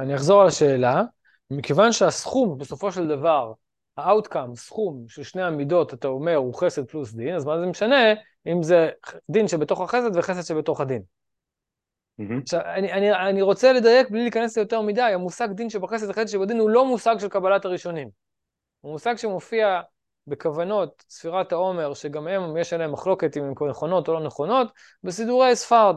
[0.00, 1.02] אני אחזור על השאלה.
[1.50, 3.52] מכיוון שהסכום בסופו של דבר
[3.96, 8.14] ה-outcome, סכום של שני המידות, אתה אומר, הוא חסד פלוס דין, אז מה זה משנה
[8.46, 8.90] אם זה
[9.30, 11.02] דין שבתוך החסד וחסד שבתוך הדין?
[12.20, 12.42] Mm-hmm.
[12.42, 16.58] עכשיו, אני, אני, אני רוצה לדייק בלי להיכנס ליותר מדי, המושג דין שבחסד וחסד שבדין
[16.58, 18.10] הוא לא מושג של קבלת הראשונים.
[18.80, 19.80] הוא מושג שמופיע
[20.26, 24.72] בכוונות ספירת העומר, שגם הם, יש עליהם מחלוקת אם הן נכונות או לא נכונות,
[25.02, 25.96] בסידורי ספרד.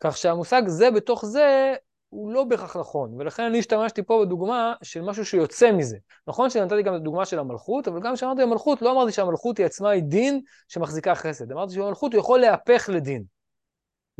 [0.00, 1.74] כך שהמושג זה בתוך זה
[2.08, 5.98] הוא לא בהכרח נכון, ולכן אני השתמשתי פה בדוגמה של משהו שיוצא מזה.
[6.26, 9.66] נכון שנתתי גם את הדוגמה של המלכות, אבל גם כשאמרתי המלכות, לא אמרתי שהמלכות היא
[9.66, 13.24] עצמה היא דין שמחזיקה חסד, אמרתי שבמלכות הוא יכול להפך לדין.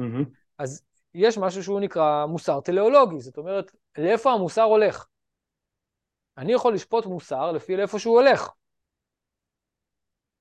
[0.01, 0.25] Mm-hmm.
[0.59, 0.83] אז
[1.14, 5.07] יש משהו שהוא נקרא מוסר טליאולוגי, זאת אומרת, לאיפה המוסר הולך?
[6.38, 8.51] אני יכול לשפוט מוסר לפי לאיפה שהוא הולך.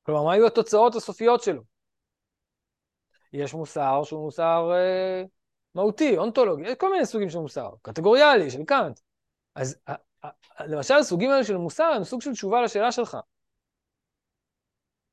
[0.03, 1.61] כלומר, מה יהיו התוצאות הסופיות שלו?
[3.33, 5.23] יש מוסר שהוא מוסר אה,
[5.75, 8.99] מהותי, אונתולוגי, יש כל מיני סוגים של מוסר, קטגוריאלי, של קאנט.
[9.55, 9.77] אז
[10.59, 13.17] למשל, הסוגים האלה של מוסר הם סוג של תשובה לשאלה שלך.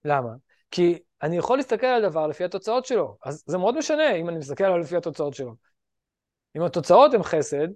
[0.05, 0.31] למה?
[0.71, 4.39] כי אני יכול להסתכל על דבר לפי התוצאות שלו, אז זה מאוד משנה אם אני
[4.39, 5.55] מסתכל עליו לפי התוצאות שלו.
[6.57, 7.69] אם התוצאות הן חסד,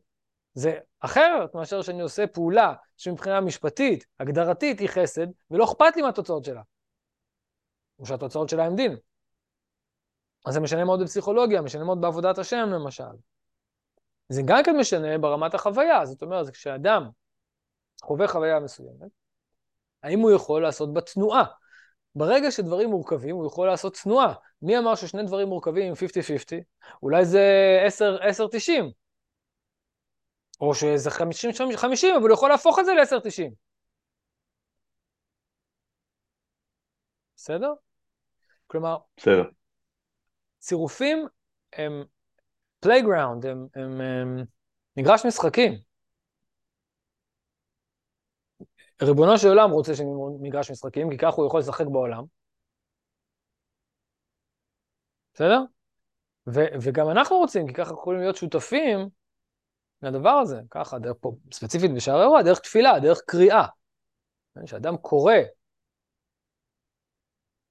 [0.54, 6.44] זה אחרת מאשר שאני עושה פעולה שמבחינה משפטית, הגדרתית, היא חסד, ולא אכפת לי מהתוצאות
[6.44, 6.62] שלה.
[7.98, 8.96] או שהתוצאות שלה הן דין.
[10.46, 13.04] אז זה משנה מאוד בפסיכולוגיה, משנה מאוד בעבודת השם למשל.
[14.28, 17.08] זה גם כן משנה ברמת החוויה, זאת אומרת, כשאדם
[18.02, 19.10] חווה חוויה מסוימת,
[20.02, 21.44] האם הוא יכול לעשות בתנועה?
[22.14, 24.34] ברגע שדברים מורכבים, הוא יכול לעשות תנועה.
[24.62, 26.62] מי אמר ששני דברים מורכבים הם 50-50?
[27.02, 27.42] אולי זה
[27.88, 28.92] 10-90.
[30.60, 33.52] או שזה 50-50, אבל הוא יכול להפוך את זה ל-10-90.
[37.36, 37.72] בסדר?
[38.66, 39.44] כלומר, בסדר.
[40.58, 41.26] צירופים
[41.72, 42.04] הם
[42.80, 44.44] playground, הם, הם, הם
[44.96, 45.72] מגרש משחקים.
[49.02, 49.92] ריבונו של עולם רוצה
[50.40, 52.24] מגרש משחקים, כי ככה הוא יכול לשחק בעולם.
[55.34, 55.60] בסדר?
[56.46, 59.08] ו- וגם אנחנו רוצים, כי ככה יכולים להיות שותפים
[60.02, 63.66] לדבר הזה, ככה, דרך פה, ספציפית בשער האירוע, דרך תפילה, דרך קריאה.
[64.64, 65.34] כשאדם קורא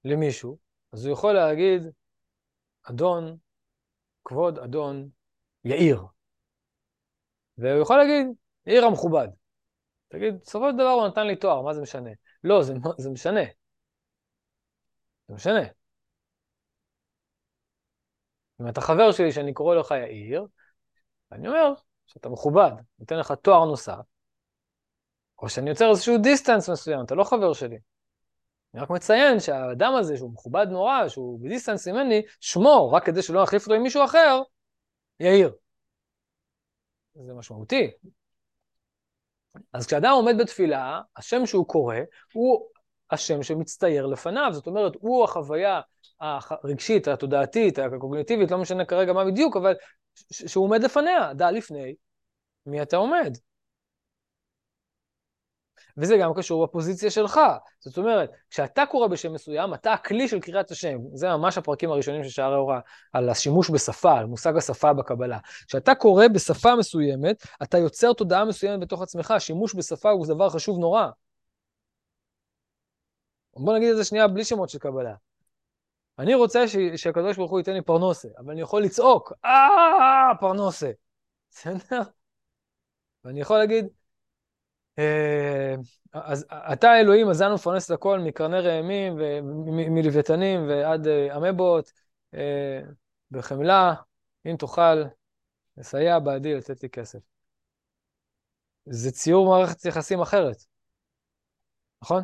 [0.06, 0.58] למישהו,
[0.93, 1.84] אז הוא יכול להגיד,
[2.89, 3.38] אדון,
[4.26, 5.10] כבוד אדון
[5.63, 6.02] יאיר.
[7.58, 8.28] והוא יכול להגיד,
[8.65, 9.28] יאיר המכובד.
[10.08, 12.10] תגיד, בסופו של דבר הוא נתן לי תואר, מה זה משנה?
[12.43, 13.43] לא, זה, זה משנה.
[15.28, 15.63] זה משנה.
[18.62, 20.45] אם אתה חבר שלי שאני קורא לך יאיר,
[21.32, 21.74] אני אומר
[22.06, 24.02] שאתה מכובד, נותן לך תואר נוסף,
[25.41, 27.78] או שאני יוצר איזשהו distance מסוים, אתה לא חבר שלי.
[28.75, 33.21] אני רק מציין שהאדם הזה, שהוא מכובד נורא, שהוא ב distance ממני, שמו, רק כדי
[33.21, 34.41] שלא יחליף אותו עם מישהו אחר,
[35.19, 35.53] יאיר.
[37.15, 37.91] זה משמעותי.
[39.73, 41.95] אז כשאדם עומד בתפילה, השם שהוא קורא
[42.33, 42.67] הוא
[43.11, 44.49] השם שמצטייר לפניו.
[44.53, 45.81] זאת אומרת, הוא החוויה
[46.19, 49.73] הרגשית, התודעתית, הקוגניטיבית, לא משנה כרגע מה בדיוק, אבל
[50.31, 51.95] שהוא עומד לפניה, דע לפני
[52.65, 53.38] מי אתה עומד.
[55.97, 57.39] וזה גם קשור בפוזיציה שלך.
[57.79, 60.97] זאת אומרת, כשאתה קורא בשם מסוים, אתה הכלי של קריאת השם.
[61.13, 62.79] זה ממש הפרקים הראשונים של שערי הוראה,
[63.13, 65.38] על השימוש בשפה, על מושג השפה בקבלה.
[65.67, 69.34] כשאתה קורא בשפה מסוימת, אתה יוצר תודעה מסוימת בתוך עצמך.
[69.39, 71.08] שימוש בשפה הוא דבר חשוב נורא.
[73.58, 75.15] בוא נגיד את זה שנייה בלי שמות של קבלה.
[76.19, 76.75] אני רוצה ש...
[76.95, 80.91] שהקדוש ברוך הוא ייתן לי פרנוסה, אבל אני יכול לצעוק, אה, פרנוסה.
[81.51, 82.01] בסדר?
[83.23, 83.88] ואני יכול להגיד,
[86.13, 91.91] אז אתה אלוהים, אז אנו מפרנס את הכל מקרני ראמים ומלוויתנים ועד אה, אמבות,
[92.34, 92.81] אה,
[93.31, 93.93] בחמלה,
[94.45, 95.03] אם תוכל
[95.77, 97.19] לסייע בעדי לתת לי כסף.
[98.86, 100.65] זה ציור מערכת יחסים אחרת,
[102.01, 102.23] נכון?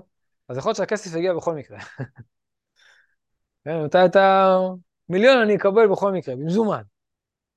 [0.49, 1.79] אז יכול להיות שהכסף יגיע בכל מקרה.
[3.63, 4.57] כן, מתי אתה...
[5.09, 6.81] מיליון אני אקבל בכל מקרה, במזומן.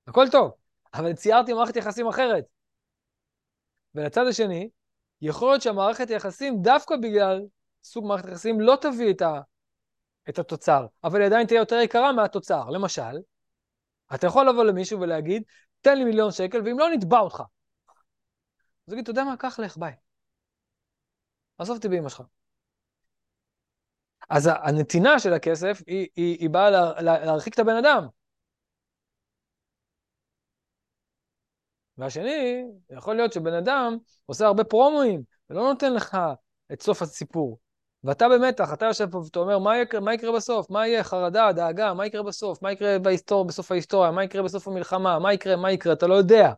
[0.07, 0.53] הכל טוב,
[0.95, 2.45] אבל ציירתי מערכת יחסים אחרת.
[3.95, 4.69] ולצד השני,
[5.25, 7.43] יכול להיות שהמערכת יחסים, דווקא בגלל
[7.85, 9.41] סוג מערכת יחסים, לא תביא את, ה,
[10.29, 12.71] את התוצר, אבל היא עדיין תהיה יותר יקרה מהתוצר.
[12.71, 13.19] למשל,
[14.15, 15.43] אתה יכול לבוא למישהו ולהגיד,
[15.81, 17.43] תן לי מיליון שקל, ואם לא, נתבע אותך.
[18.87, 19.93] אז יגיד, אתה יודע מה, קח לך, ביי.
[21.59, 22.23] עזוב אותי באמא שלך.
[24.31, 28.07] אז הנתינה של הכסף היא, היא, היא באה לה, לה, להרחיק את הבן אדם.
[31.99, 36.19] והשני, יכול להיות שבן אדם עושה הרבה פרומואים ולא נותן לך
[36.73, 37.59] את סוף הסיפור.
[38.05, 40.71] ואתה במתח, אתה יושב פה ואתה אומר, מה יקרה, מה יקרה בסוף?
[40.71, 41.05] מה יהיה?
[41.05, 42.63] חרדה, דאגה, מה יקרה בסוף?
[42.63, 44.11] מה יקרה בהיסטור, בסוף ההיסטוריה?
[44.11, 45.19] מה יקרה בסוף המלחמה?
[45.19, 45.57] מה יקרה?
[45.57, 45.93] מה יקרה?
[45.93, 46.53] אתה לא יודע.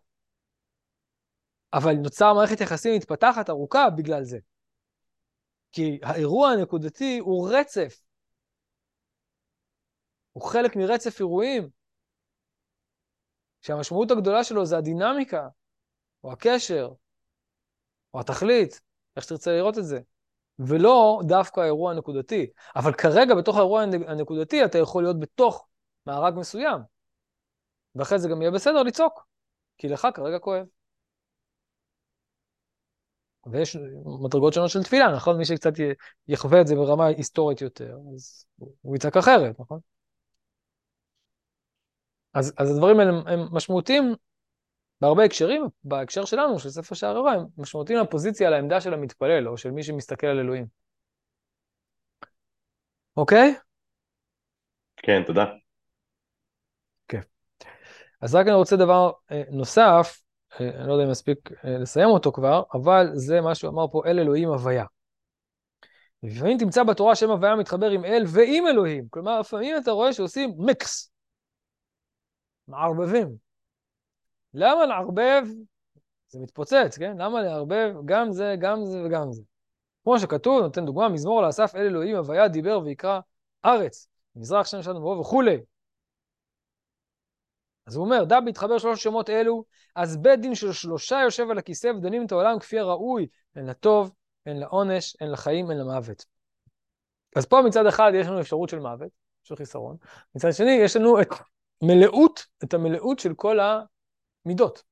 [1.72, 4.38] אבל נוצר מערכת יחסים מתפתחת ארוכה בגלל זה.
[5.72, 8.00] כי האירוע הנקודתי הוא רצף.
[10.32, 11.68] הוא חלק מרצף אירועים.
[13.66, 15.48] שהמשמעות הגדולה שלו זה הדינמיקה,
[16.24, 16.92] או הקשר,
[18.14, 18.80] או התכלית,
[19.16, 20.00] איך שתרצה לראות את זה,
[20.58, 22.46] ולא דווקא האירוע הנקודתי.
[22.76, 25.68] אבל כרגע, בתוך האירוע הנקודתי, אתה יכול להיות בתוך
[26.06, 26.80] מארג מסוים,
[27.94, 29.26] ואחרי זה גם יהיה בסדר לצעוק,
[29.78, 30.66] כי לך כרגע כואב.
[33.46, 33.76] ויש
[34.24, 35.38] מדרגות שונות של תפילה, נכון?
[35.38, 35.72] מי שקצת
[36.28, 38.46] יחווה את זה ברמה היסטורית יותר, אז
[38.82, 39.80] הוא יצעק אחרת, נכון?
[42.36, 44.14] אז, אז הדברים האלה הם משמעותיים
[45.00, 49.56] בהרבה הקשרים, בהקשר שלנו, של ספר שער הרע, הם משמעותיים לפוזיציה, לעמדה של המתפלל, או
[49.56, 50.66] של מי שמסתכל על אלוהים.
[53.16, 53.54] אוקיי?
[54.96, 55.44] כן, תודה.
[57.08, 57.20] כן.
[58.20, 60.20] אז רק אני רוצה דבר אה, נוסף,
[60.60, 63.86] אה, אני לא יודע אם אספיק אה, לסיים אותו כבר, אבל זה מה שהוא אמר
[63.92, 64.84] פה, אל אלוהים הוויה.
[66.22, 69.08] לפעמים תמצא בתורה שם הוויה מתחבר עם אל ועם אלוהים.
[69.10, 71.15] כלומר, לפעמים אתה רואה שעושים מיקס.
[72.68, 73.36] מערבבים.
[74.54, 75.42] למה לערבב?
[76.28, 77.16] זה מתפוצץ, כן?
[77.18, 79.42] למה לערבב גם זה, גם זה וגם זה?
[80.04, 83.20] כמו שכתוב, נותן דוגמה, מזמור לאסף אל אלוהים, הוויה דיבר ויקרא
[83.64, 85.58] ארץ, מזרח שם שלנו בו וכולי.
[87.86, 91.58] אז הוא אומר, דע בהתחבר שלוש שמות אלו, אז בית דין של שלושה יושב על
[91.58, 93.26] הכיסא ודנים את העולם כפי הראוי,
[93.56, 94.12] הן לטוב,
[94.46, 96.24] אין לה עונש, אין לה חיים, אין לה מוות.
[97.36, 99.10] אז פה מצד אחד יש לנו אפשרות של מוות,
[99.42, 99.96] של חיסרון,
[100.34, 101.28] מצד שני יש לנו את
[101.82, 104.82] מלאות, את המלאות של כל המידות.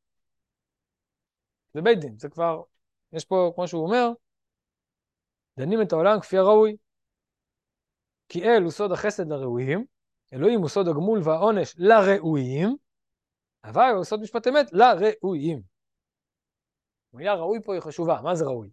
[1.74, 2.62] זה בית דין, זה כבר,
[3.12, 4.08] יש פה, כמו שהוא אומר,
[5.58, 6.76] דנים את העולם כפי הראוי.
[8.28, 9.84] כי אל הוא סוד החסד לראויים,
[10.32, 12.76] אלוהים הוא סוד הגמול והעונש לראויים,
[13.64, 15.62] הוואי הוא סוד משפט אמת לראויים.
[17.12, 18.70] המילה ראוי פה היא חשובה, מה זה ראוי?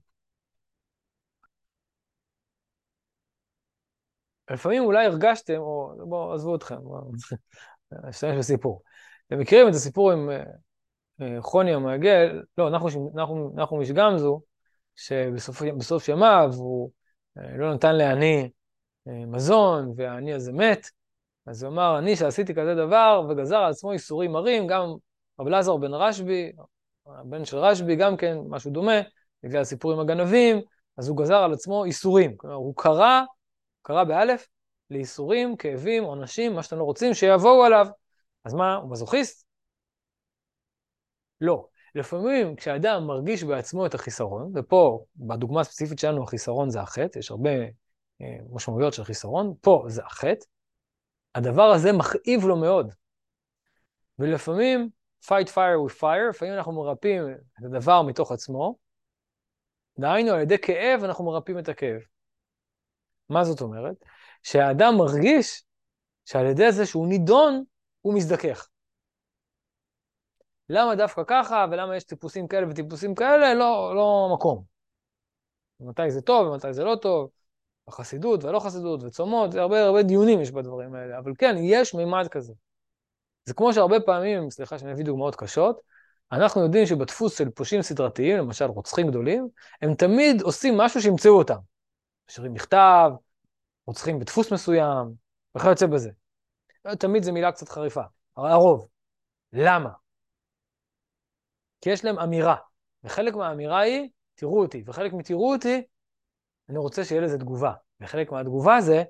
[4.51, 6.75] לפעמים אולי הרגשתם, או בואו, עזבו אתכם,
[8.07, 8.81] נשתמש בסיפור.
[9.27, 10.43] אתם מכירים את הסיפור עם אה,
[11.21, 12.69] אה, חוני המעגל, לא,
[13.55, 14.41] נחום איש גמזו,
[14.95, 16.91] שבסוף ימיו הוא
[17.37, 18.49] אה, לא נתן לעני
[19.05, 20.87] מזון, והעני הזה מת,
[21.45, 24.95] אז הוא אמר, אני שעשיתי כזה דבר, וגזר על עצמו איסורים מרים, גם
[25.39, 26.51] רב אלעזר בן רשב"י,
[27.05, 29.01] הבן של רשב"י, גם כן, משהו דומה,
[29.43, 30.61] בגלל הסיפור עם הגנבים,
[30.97, 32.37] אז הוא גזר על עצמו איסורים.
[32.37, 33.21] כלומר, הוא קרא,
[33.81, 34.47] קרא באלף,
[34.91, 37.87] לאיסורים, כאבים, עונשים, מה שאתם לא רוצים, שיבואו עליו.
[38.45, 39.45] אז מה, הוא מזוכיסט?
[41.41, 41.67] לא.
[41.95, 47.49] לפעמים כשאדם מרגיש בעצמו את החיסרון, ופה, בדוגמה הספציפית שלנו, החיסרון זה החטא, יש הרבה
[48.21, 50.45] אה, משמעויות של חיסרון, פה זה החטא,
[51.35, 52.93] הדבר הזה מכאיב לו מאוד.
[54.19, 54.89] ולפעמים,
[55.25, 57.23] fight fire with fire, לפעמים אנחנו מרפאים
[57.59, 58.75] את הדבר מתוך עצמו,
[59.99, 61.99] דהיינו, על ידי כאב אנחנו מרפאים את הכאב.
[63.29, 63.95] מה זאת אומרת?
[64.43, 65.63] שהאדם מרגיש
[66.25, 67.63] שעל ידי זה שהוא נידון,
[68.01, 68.67] הוא מזדכך.
[70.69, 74.63] למה דווקא ככה, ולמה יש טיפוסים כאלה וטיפוסים כאלה, לא, לא מקום.
[75.79, 77.29] מתי זה טוב ומתי זה לא טוב,
[77.87, 82.53] החסידות והלא חסידות וצומות, הרבה הרבה דיונים יש בדברים האלה, אבל כן, יש מימד כזה.
[83.45, 85.81] זה כמו שהרבה פעמים, סליחה שאני אביא דוגמאות קשות,
[86.31, 89.47] אנחנו יודעים שבדפוס של פושעים סדרתיים, למשל רוצחים גדולים,
[89.81, 91.57] הם תמיד עושים משהו שימצאו אותם.
[92.29, 93.11] משאירים מכתב,
[93.85, 95.13] רוצחים בדפוס מסוים,
[95.57, 96.09] וכיוצא בזה.
[96.99, 98.01] תמיד זו מילה קצת חריפה,
[98.35, 98.87] הרוב.
[99.53, 99.89] למה?
[101.81, 102.55] כי יש להם אמירה,
[103.03, 105.83] וחלק מהאמירה היא, תראו אותי, וחלק מתראו אותי,
[106.69, 107.73] אני רוצה שיהיה לזה תגובה.
[108.01, 109.03] וחלק מהתגובה זה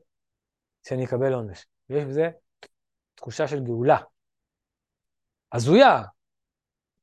[0.87, 1.65] שאני אקבל עונש.
[1.89, 2.29] ויש בזה
[3.15, 3.97] תחושה של גאולה.
[5.53, 6.01] הזויה,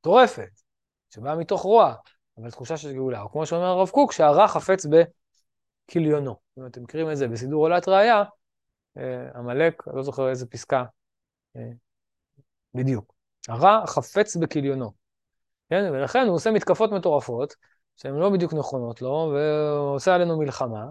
[0.00, 0.50] מטורפת,
[1.14, 1.94] שבאה מתוך רוע,
[2.38, 3.22] אבל תחושה של גאולה.
[3.22, 4.86] או כמו שאומר הרב קוק, שהרע חפץ
[5.88, 6.36] בכליונו.
[6.58, 8.24] אם אתם מכירים את זה בסידור עולת ראייה,
[8.96, 10.84] אה, עמלק, לא זוכר איזה פסקה
[11.56, 11.70] אה,
[12.74, 13.14] בדיוק.
[13.48, 14.92] הרע חפץ בכליונו.
[15.70, 15.90] כן?
[15.92, 17.54] ולכן הוא עושה מתקפות מטורפות,
[17.96, 20.84] שהן לא בדיוק נכונות לו, ועושה עלינו מלחמה,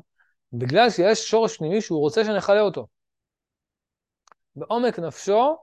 [0.53, 2.87] בגלל שיש שורש פנימי שהוא רוצה שנכלה אותו.
[4.55, 5.57] בעומק נפשו,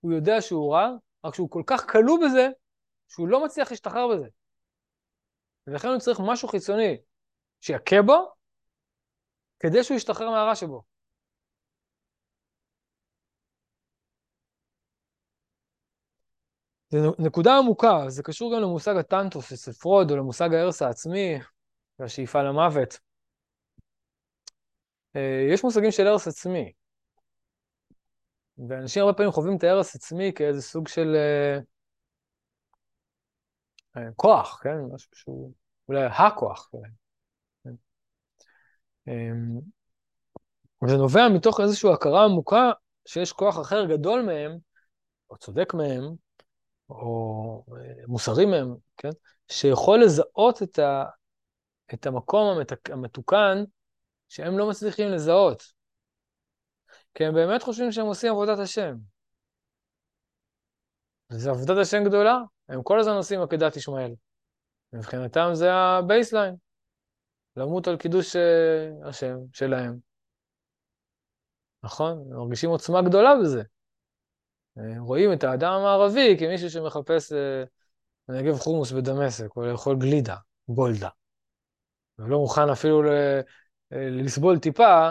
[0.00, 0.90] הוא יודע שהוא רע,
[1.24, 2.48] רק שהוא כל כך כלוא בזה,
[3.08, 4.26] שהוא לא מצליח להשתחרר בזה.
[5.66, 6.96] ולכן הוא צריך משהו חיצוני
[7.60, 8.34] שיכה בו,
[9.60, 10.82] כדי שהוא ישתחרר מהרע שבו.
[16.88, 21.38] זו נקודה עמוקה, זה קשור גם למושג התנטוס אצל פרויד, או למושג ההרס העצמי
[21.98, 22.98] והשאיפה למוות.
[25.16, 26.72] אה, יש מושגים של הרס עצמי,
[28.68, 31.62] ואנשים הרבה פעמים חווים את ההרס עצמי כאיזה סוג של uh,
[33.96, 34.76] uh, כוח, כן?
[34.94, 35.52] משהו שהוא
[35.88, 36.68] אולי הכוח.
[36.72, 37.03] כן?
[39.08, 39.62] Um,
[40.84, 42.70] וזה נובע מתוך איזושהי הכרה עמוקה
[43.06, 44.58] שיש כוח אחר גדול מהם,
[45.30, 46.02] או צודק מהם,
[46.90, 47.64] או
[48.06, 49.10] מוסרי מהם, כן?
[49.48, 51.04] שיכול לזהות את, ה,
[51.94, 52.58] את המקום
[52.92, 53.64] המתוקן
[54.28, 55.62] שהם לא מצליחים לזהות.
[57.14, 58.94] כי הם באמת חושבים שהם עושים עבודת השם.
[61.30, 62.38] וזו עבודת השם גדולה,
[62.68, 64.14] הם כל הזמן עושים עקדת ישמעאל.
[64.92, 66.54] מבחינתם זה ה baseline,
[67.56, 69.98] למות על קידוש אה, השם שלהם.
[71.82, 72.18] נכון?
[72.30, 73.62] הם מרגישים עוצמה גדולה בזה.
[74.98, 77.32] רואים את האדם המערבי כמישהו שמחפש
[78.28, 80.36] לנגב אה, חומוס בדמשק, או לאכול גלידה,
[80.68, 81.08] גולדה.
[82.18, 83.08] ולא מוכן אפילו ל...
[83.92, 85.10] אה, לסבול טיפה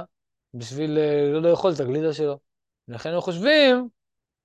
[0.53, 2.39] בשביל אה, לא לאכול את הגלידה שלו.
[2.87, 3.89] ולכן הם חושבים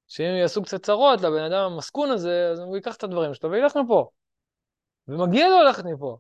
[0.07, 3.77] שאם יעשו קצת צרות לבן אדם המסכון הזה, אז הוא ייקח את הדברים שלו וילך
[3.77, 4.11] מפה.
[5.09, 6.19] ומגיע לו ללכת מפה.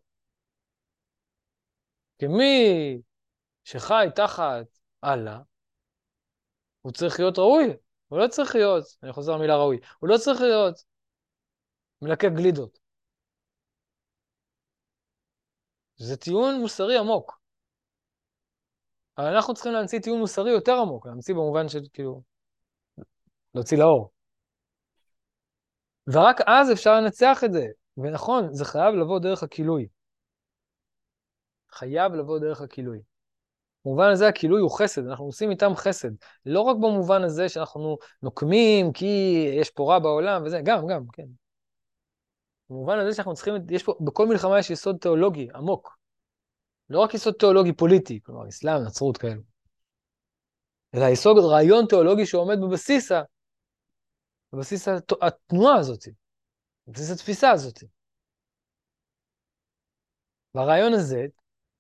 [2.19, 3.03] כמי
[3.65, 4.67] שחי תחת
[5.05, 5.41] אללה,
[6.83, 7.77] הוא צריך להיות ראוי.
[8.09, 10.85] הוא לא צריך להיות, אני חוזר למילה ראוי, הוא לא צריך להיות
[12.03, 12.79] מלקק גלידות.
[15.97, 17.41] זה טיעון מוסרי עמוק.
[19.19, 22.23] אבל אנחנו צריכים להמציא טיעון מוסרי יותר עמוק, להמציא במובן של כאילו,
[23.55, 24.13] להוציא לאור.
[26.07, 27.67] ורק אז אפשר לנצח את זה.
[27.97, 29.89] ונכון, זה חייב לבוא דרך הכילוי.
[31.73, 33.03] חייב לבוא דרך הכילוי.
[33.85, 36.11] במובן הזה הכילוי הוא חסד, אנחנו עושים איתם חסד.
[36.47, 41.27] לא רק במובן הזה שאנחנו נוקמים כי יש פה רע בעולם וזה, גם, גם, כן.
[42.71, 45.99] במובן הזה שאנחנו צריכים, יש פה, בכל מלחמה יש יסוד תיאולוגי עמוק.
[46.91, 49.43] לא רק יסוד תיאולוגי פוליטי, כלומר אסלאם, נצרות כאלו.
[50.95, 53.13] אלא יסוד רעיון תיאולוגי שעומד בבסיס.
[54.53, 55.13] בבסיס הת...
[55.23, 56.05] התנועה הזאת,
[56.87, 57.79] בבסיס התפיסה הזאת.
[60.55, 61.27] והרעיון הזה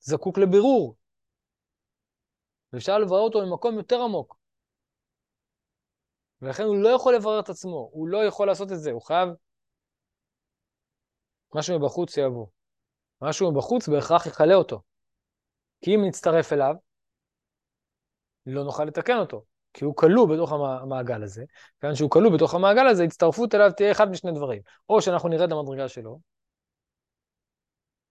[0.01, 0.97] זקוק לבירור,
[2.73, 4.37] ואפשר לברר אותו ממקום יותר עמוק.
[6.43, 9.29] ולכן הוא לא יכול לברר את עצמו, הוא לא יכול לעשות את זה, הוא חייב...
[11.55, 12.47] משהו מבחוץ יבוא.
[13.23, 14.83] משהו מבחוץ בהכרח יכלה אותו.
[15.81, 16.75] כי אם נצטרף אליו,
[18.47, 21.45] לא נוכל לתקן אותו, כי הוא כלוא בתוך המעגל הזה,
[21.81, 24.63] כיוון שהוא כלוא בתוך המעגל הזה, הצטרפות אליו תהיה אחד משני דברים.
[24.89, 26.21] או שאנחנו נרד למדרגה שלו,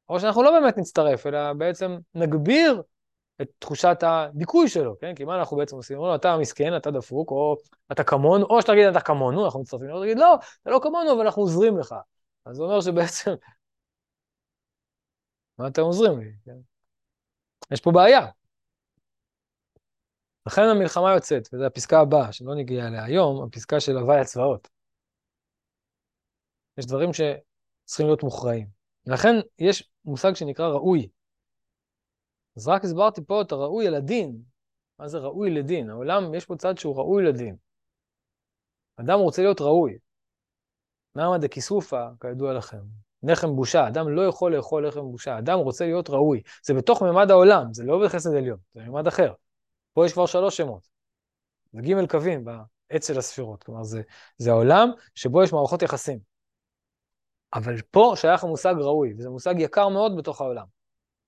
[0.10, 2.82] או שאנחנו לא באמת נצטרף, אלא בעצם נגביר
[3.41, 5.16] את תחושת הדיכוי שלו, כן?
[5.16, 5.97] כי מה אנחנו בעצם עושים?
[5.97, 7.58] אומרים לו, אתה מסכן, אתה דפוק, או
[7.91, 11.22] אתה כמון, או שתגיד, אתה כמונו, אנחנו מצטרפים, או תגיד, לא, אתה לא כמונו, אבל
[11.22, 11.95] אנחנו עוזרים לך.
[12.45, 13.32] אז זה אומר שבעצם,
[15.58, 16.32] מה אתם עוזרים לי?
[16.45, 16.58] כן?
[17.72, 18.28] יש פה בעיה.
[20.47, 24.68] לכן המלחמה יוצאת, וזו הפסקה הבאה, שלא נגיע אליה היום, הפסקה של הוואי הצבאות.
[26.78, 28.76] יש דברים שצריכים להיות מוכרעים.
[29.08, 31.10] לכן יש מושג שנקרא ראוי.
[32.58, 34.41] אז רק הסברתי פה את הראוי על הדין.
[34.99, 35.89] מה זה ראוי לדין?
[35.89, 37.55] העולם, יש פה צד שהוא ראוי לדין.
[38.95, 39.97] אדם רוצה להיות ראוי.
[41.16, 42.82] נעמא דכיסופא, כידוע לכם.
[43.24, 46.41] לחם בושה, אדם לא יכול לאכול לחם בושה, אדם רוצה להיות ראוי.
[46.66, 49.34] זה בתוך ממד העולם, זה לא בחסד עליון, זה ממד אחר.
[49.93, 50.88] פה יש כבר שלוש שמות.
[51.74, 52.45] זה ג' קווים
[53.01, 54.01] של הספירות, כלומר זה,
[54.38, 56.20] זה העולם שבו יש מערכות יחסים.
[57.54, 60.66] אבל פה שייך המושג ראוי, וזה מושג יקר מאוד בתוך העולם.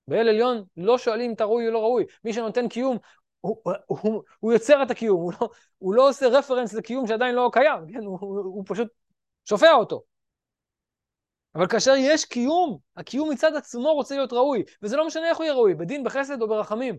[0.08, 2.98] באל עליון לא שואלים את הראוי או לא ראוי, מי שנותן קיום,
[3.40, 5.48] הוא, הוא, הוא, הוא יוצר את הקיום, הוא לא,
[5.78, 8.04] הוא לא עושה רפרנס לקיום שעדיין לא קיים, כן?
[8.04, 8.88] הוא, הוא, הוא פשוט
[9.44, 10.02] שופע אותו.
[11.54, 15.44] אבל כאשר יש קיום, הקיום מצד עצמו רוצה להיות ראוי, וזה לא משנה איך הוא
[15.44, 16.96] יהיה ראוי, בדין, בחסד או ברחמים.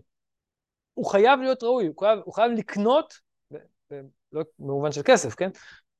[0.94, 3.14] הוא חייב להיות ראוי, הוא חייב, הוא חייב לקנות,
[3.52, 3.56] ב,
[3.90, 4.00] ב,
[4.32, 5.50] לא במובן של כסף, כן?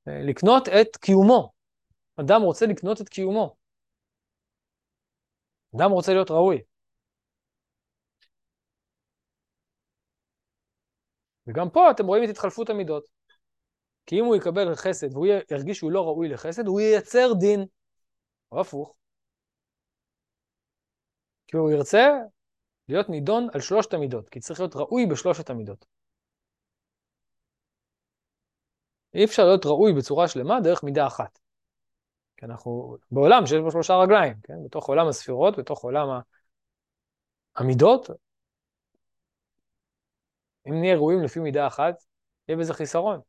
[0.07, 1.61] לקנות את קיומו.
[2.20, 3.56] אדם רוצה לקנות את קיומו.
[5.76, 6.62] אדם רוצה להיות ראוי.
[11.46, 13.08] וגם פה אתם רואים את התחלפות המידות.
[14.06, 17.66] כי אם הוא יקבל חסד והוא ירגיש שהוא לא ראוי לחסד, הוא ייצר דין.
[18.52, 18.94] או הפוך.
[21.46, 22.06] כי הוא ירצה
[22.88, 25.86] להיות נידון על שלושת המידות, כי צריך להיות ראוי בשלושת המידות.
[29.14, 31.41] אי אפשר להיות ראוי בצורה שלמה דרך מידה אחת.
[32.43, 34.55] כי אנחנו בעולם שיש בו שלושה רגליים, כן?
[34.64, 36.09] בתוך עולם הספירות, בתוך עולם
[37.57, 38.11] המידות.
[40.68, 41.95] אם נהיה ראויים לפי מידה אחת,
[42.49, 43.20] יהיה בזה חיסרון.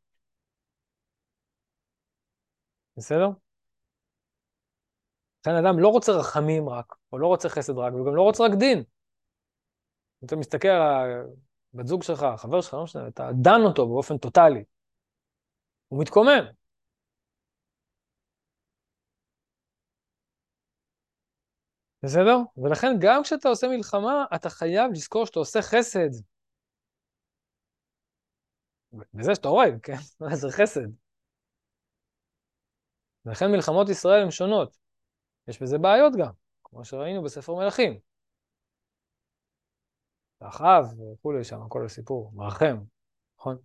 [2.96, 3.28] בסדר?
[5.40, 8.52] לכן אדם לא רוצה רחמים רק, או לא רוצה חסד רק, וגם לא רוצה רק
[8.58, 8.84] דין.
[10.24, 11.10] אתה מסתכל על
[11.74, 14.64] הבת זוג שלך, החבר שלך, לא משנה, אתה דן אותו באופן טוטאלי.
[15.88, 16.63] הוא מתקומם.
[22.04, 22.36] בסדר?
[22.56, 26.10] ולכן גם כשאתה עושה מלחמה, אתה חייב לזכור שאתה עושה חסד.
[29.14, 29.96] בזה שאתה הורג, כן?
[30.40, 30.88] זה חסד.
[33.26, 34.76] ולכן מלחמות ישראל הן שונות.
[35.48, 36.32] יש בזה בעיות גם,
[36.64, 37.98] כמו שראינו בספר מלכים.
[40.40, 42.76] אחאב וכולי שם, כל הסיפור, מרחם,
[43.38, 43.56] נכון?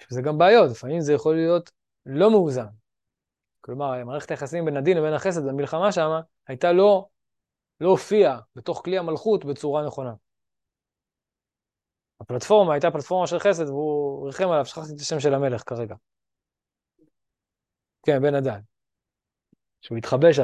[0.00, 1.70] יש בזה גם בעיות, לפעמים זה יכול להיות
[2.06, 2.66] לא מאוזן.
[3.60, 6.10] כלומר, מערכת היחסים בין הדין לבין החסד במלחמה שם
[6.46, 7.08] הייתה לא,
[7.80, 10.14] לא הופיעה בתוך כלי המלכות בצורה נכונה.
[12.20, 15.94] הפלטפורמה הייתה פלטפורמה של חסד והוא ריחם עליו, שכחתי את השם של המלך כרגע.
[18.06, 18.60] כן, בן הדן.
[19.80, 20.42] שהוא התחבא שם.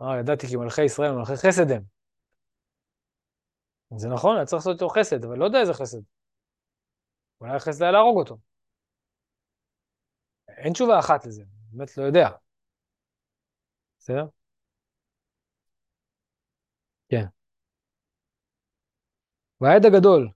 [0.00, 1.82] אה, ידעתי כי מלכי ישראל מלכי חסד הם.
[3.96, 6.02] זה נכון, היה צריך לעשות איתו חסד, אבל לא יודע איזה חסד.
[7.40, 8.38] אולי החסד היה להרוג אותו.
[10.48, 12.28] אין תשובה אחת לזה, באמת לא יודע.
[13.98, 14.26] בסדר?
[17.12, 17.26] כן.
[19.60, 20.28] והעד הגדול.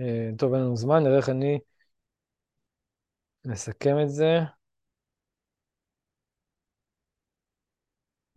[0.00, 1.58] אה, טוב, אין לנו זמן, נראה איך אני
[3.44, 4.38] נסכם את זה.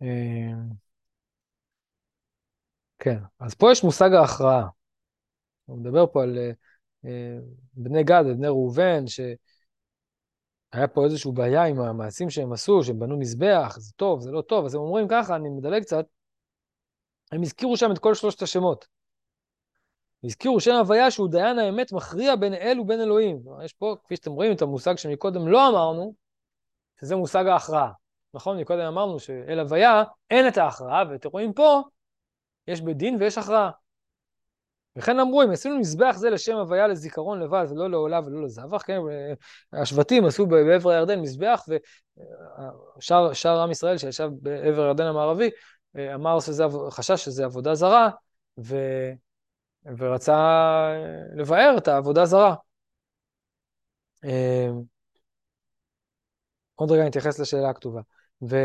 [0.02, 0.52] אה,
[2.98, 4.68] כן, אז פה יש מושג ההכרעה.
[5.66, 6.38] הוא מדבר פה על
[7.06, 7.08] uh,
[7.74, 9.36] בני גד ובני ראובן, שהיה
[10.94, 14.64] פה איזושהי בעיה עם המעשים שהם עשו, שהם בנו מזבח, זה טוב, זה לא טוב,
[14.64, 16.06] אז הם אומרים ככה, אני מדלג קצת,
[17.34, 18.86] הם הזכירו שם את כל שלושת השמות.
[20.24, 23.42] הזכירו שם הוויה שהוא דיין האמת מכריע בין אל ובין אלוהים.
[23.64, 26.14] יש פה, כפי שאתם רואים, את המושג שמקודם לא אמרנו,
[27.00, 27.92] שזה מושג ההכרעה.
[28.34, 28.60] נכון?
[28.60, 31.82] מקודם אמרנו שאל הוויה אין את ההכרעה, ואתם רואים פה,
[32.68, 33.70] יש בית דין ויש הכרעה.
[34.96, 38.98] וכן אמרו, אם עשינו מזבח זה לשם הוויה לזיכרון לבד, ולא לעולה ולא לזבח, כן,
[39.72, 41.66] השבטים עשו בעבר הירדן מזבח,
[42.98, 45.50] ושאר עם ישראל שישב בעבר הירדן המערבי,
[45.96, 48.10] אמר שזה, חשש שזה עבודה זרה,
[48.58, 48.76] ו,
[49.98, 50.36] ורצה
[51.36, 52.54] לבאר את העבודה זרה.
[56.74, 58.00] עוד רגע נתייחס לשאלה הכתובה.
[58.50, 58.56] ו...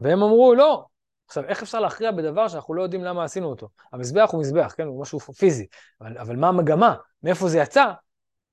[0.00, 0.86] והם אמרו, לא.
[1.26, 3.68] עכשיו, איך אפשר להכריע בדבר שאנחנו לא יודעים למה עשינו אותו?
[3.92, 4.86] המזבח הוא מזבח, כן?
[4.86, 5.66] הוא משהו פיזי.
[6.00, 6.94] אבל, אבל מה המגמה?
[7.22, 7.92] מאיפה זה יצא?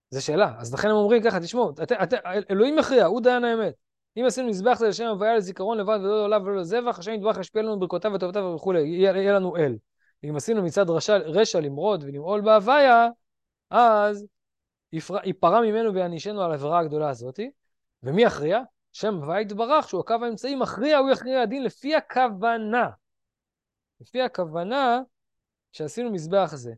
[0.10, 0.56] זו שאלה.
[0.58, 2.14] אז לכן הם אומרים ככה, תשמעו, את, את,
[2.52, 3.74] אלוהים מכריע, הוא דיין האמת.
[4.18, 7.62] אם עשינו מזבח זה לשם הוויה לזיכרון לבד ולא לעולה ולא לזבח, השם יתברך ישפיע
[7.62, 9.78] לנו ברכותיו וטובותיו וכולי, יהיה, לנו אל.
[10.24, 13.08] אם עשינו מצד רשע, רשע למרוד ולמעול בהוויה,
[13.70, 14.26] אז
[15.24, 17.52] ייפרע ממנו ויענישנו על העבירה הגדולה הזאתי.
[18.04, 18.62] ומי יכריע?
[18.92, 22.90] שם הוויה יתברך, שהוא הקו האמצעי מכריע, הוא יכריע הדין לפי הכוונה.
[24.02, 25.02] לפי הכוונה
[25.72, 26.74] שעשינו מזבח הזה.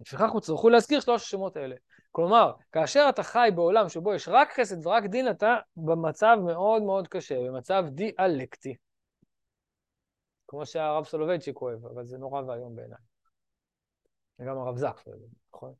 [0.00, 1.76] לפיכך הוצרכו להזכיר שלוש השמות האלה.
[2.14, 7.08] כלומר, כאשר אתה חי בעולם שבו יש רק חסד ורק דין, אתה במצב מאוד מאוד
[7.08, 8.76] קשה, במצב דיאלקטי.
[10.48, 12.98] כמו שהרב סולובייצ'יק אוהב, אבל זה נורא ואיום בעיניי.
[14.38, 15.08] וגם הרב זקס,
[15.54, 15.72] נכון?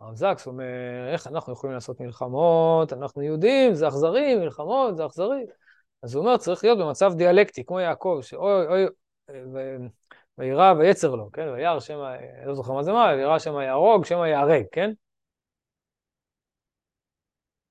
[0.00, 2.92] הרב זקס אומר, איך אנחנו יכולים לעשות מלחמות?
[2.92, 5.46] אנחנו יהודים, זה אכזרי, מלחמות, זה אכזרי.
[6.02, 8.86] אז הוא אומר, צריך להיות במצב דיאלקטי, כמו יעקב, שאוי, אוי,
[10.38, 11.48] וירא ויצר לו, כן?
[11.48, 12.16] וירא שמא,
[12.46, 14.90] לא זוכר מה זה מה, וירא שמא יהרוג, שמא ייהרג, כן?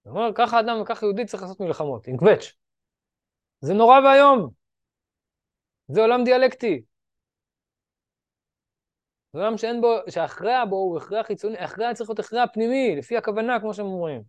[0.01, 2.53] הוא אומר, ככה אדם וככה יהודי צריך לעשות מלחמות, עם קווץ'.
[3.62, 4.49] זה נורא ואיום.
[5.88, 6.84] זה עולם דיאלקטי.
[9.34, 13.18] זה עולם שאין בו, שההכרע בו הוא הכרע חיצוני, ההכרע צריך להיות הכרע פנימי, לפי
[13.18, 14.22] הכוונה, כמו שהם אומרים.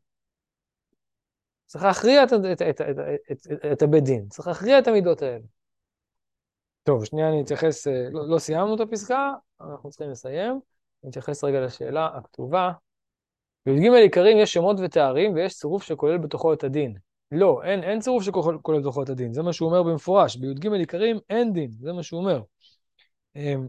[1.66, 2.80] צריך להכריע את, את, את, את,
[3.30, 5.44] את, את, את הבית דין, צריך להכריע את המידות האלה.
[6.82, 10.60] טוב, שנייה אני אתייחס, אה, לא, לא סיימנו את הפסקה, אנחנו צריכים לסיים.
[11.02, 12.72] אני אתייחס רגע לשאלה הכתובה.
[13.66, 16.96] בי"ג עיקרים יש שמות ותארים ויש צירוף שכולל בתוכו את הדין.
[17.32, 20.36] לא, אין, אין צירוף שכולל בתוכו את הדין, זה מה שהוא אומר במפורש.
[20.36, 22.42] בי"ג עיקרים אין דין, זה מה שהוא אומר.
[23.36, 23.68] אמ,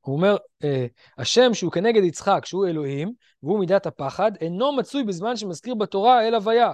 [0.00, 0.86] הוא אומר, אה,
[1.18, 3.12] השם שהוא כנגד יצחק, שהוא אלוהים,
[3.42, 6.72] והוא מידת הפחד, אינו מצוי בזמן שמזכיר בתורה אל הוויה.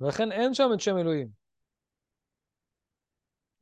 [0.00, 1.39] ולכן אין שם את שם אלוהים.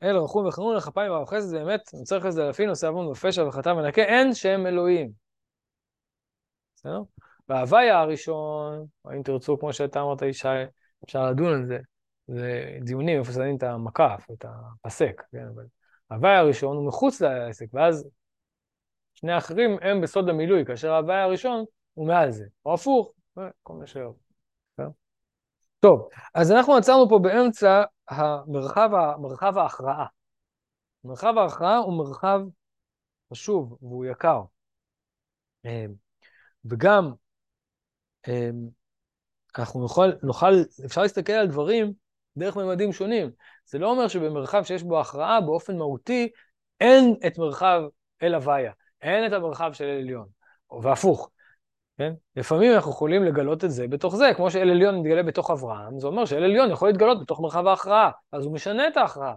[0.02, 3.68] אל רחום וחנון אל כפיים ורב חסד, באמת, נוצר חסד אלפים, נושא עוון ופשע וחטא
[3.68, 5.10] ונקה, אין שם אלוהים.
[6.76, 7.02] בסדר?
[7.48, 10.48] וההוויה הראשון, אם תרצו, כמו שאתה אמרת, ישי,
[11.04, 11.78] אפשר לדון על זה,
[12.26, 14.44] זה דיונים איפה שמים את המקף, את
[14.84, 15.64] הפסק, כן, אבל
[16.10, 18.08] ההוואי הראשון הוא מחוץ לעסק, ואז
[19.14, 23.12] שני האחרים הם בסוד המילוי, כאשר ההוואי הראשון הוא מעל זה, או הפוך,
[23.62, 24.27] כל מה שאוהב.
[25.80, 30.06] טוב, אז אנחנו עצרנו פה באמצע המרחב, מרחב ההכרעה.
[31.04, 32.40] מרחב ההכרעה הוא מרחב
[33.32, 34.40] חשוב והוא יקר.
[35.64, 35.92] אמ,
[36.64, 37.12] וגם
[38.28, 38.68] אמ,
[39.58, 40.52] אנחנו נוכל, נוכל,
[40.84, 41.92] אפשר להסתכל על דברים
[42.36, 43.30] דרך ממדים שונים.
[43.66, 46.28] זה לא אומר שבמרחב שיש בו הכרעה, באופן מהותי,
[46.80, 47.82] אין את מרחב
[48.22, 48.72] אל הוויה,
[49.02, 50.28] אין את המרחב של אל עליון,
[50.82, 51.30] והפוך.
[51.98, 52.12] כן?
[52.36, 56.06] לפעמים אנחנו יכולים לגלות את זה בתוך זה, כמו שאל עליון מתגלה בתוך אברהם, זה
[56.06, 59.34] אומר שאל עליון יכול להתגלות בתוך מרחב ההכרעה, אז הוא משנה את ההכרעה.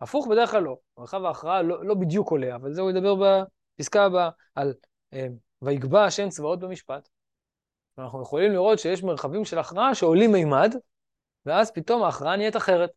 [0.00, 3.44] הפוך בדרך כלל לא, מרחב ההכרעה לא, לא בדיוק עולה, אבל זה הוא ידבר
[3.74, 4.74] בפסקה הבאה על
[5.12, 5.26] אה,
[5.62, 7.08] ויגבע השם צבאות במשפט.
[7.98, 10.74] אנחנו יכולים לראות שיש מרחבים של הכרעה שעולים מימד,
[11.46, 12.90] ואז פתאום ההכרעה נהיית אחרת.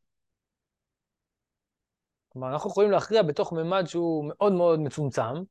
[2.30, 5.44] כלומר, אנחנו יכולים להכריע בתוך ממד שהוא מאוד מאוד מצומצם,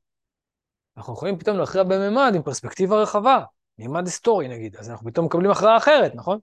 [0.99, 3.43] אנחנו יכולים פתאום להכריע בממד עם פרספקטיבה רחבה,
[3.77, 6.39] ממד היסטורי נגיד, אז אנחנו פתאום מקבלים הכרעה אחרת, נכון?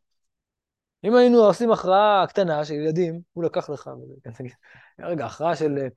[1.05, 3.91] אם היינו עושים הכרעה קטנה של ילדים, הוא לקח לך,
[5.01, 5.89] רגע, הכרעה של אה,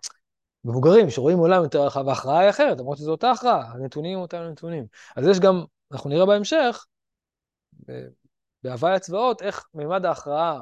[0.64, 4.86] מבוגרים שרואים עולם יותר רחב, וההכרעה היא אחרת, למרות שזו אותה הכרעה, הנתונים אותם נתונים.
[5.16, 6.86] אז יש גם, אנחנו נראה בהמשך,
[8.64, 10.62] בהוואי הצבאות, איך מימד ההכרעה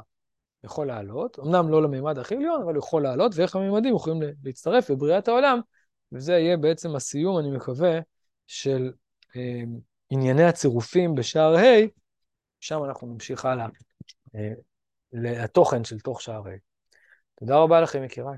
[0.63, 4.91] יכול לעלות, אמנם לא למימד הכי עליון, אבל הוא יכול לעלות, ואיך המימדים יכולים להצטרף
[4.91, 5.59] בבריאת העולם,
[6.11, 7.99] וזה יהיה בעצם הסיום, אני מקווה,
[8.47, 8.91] של
[9.35, 9.61] אה,
[10.09, 11.87] ענייני הצירופים בשער ה',
[12.59, 13.67] שם אנחנו נמשיך הלאה
[14.35, 14.51] אה,
[15.13, 16.51] לתוכן של תוך שער ה'.
[17.35, 18.37] תודה רבה לכם, יקיריי.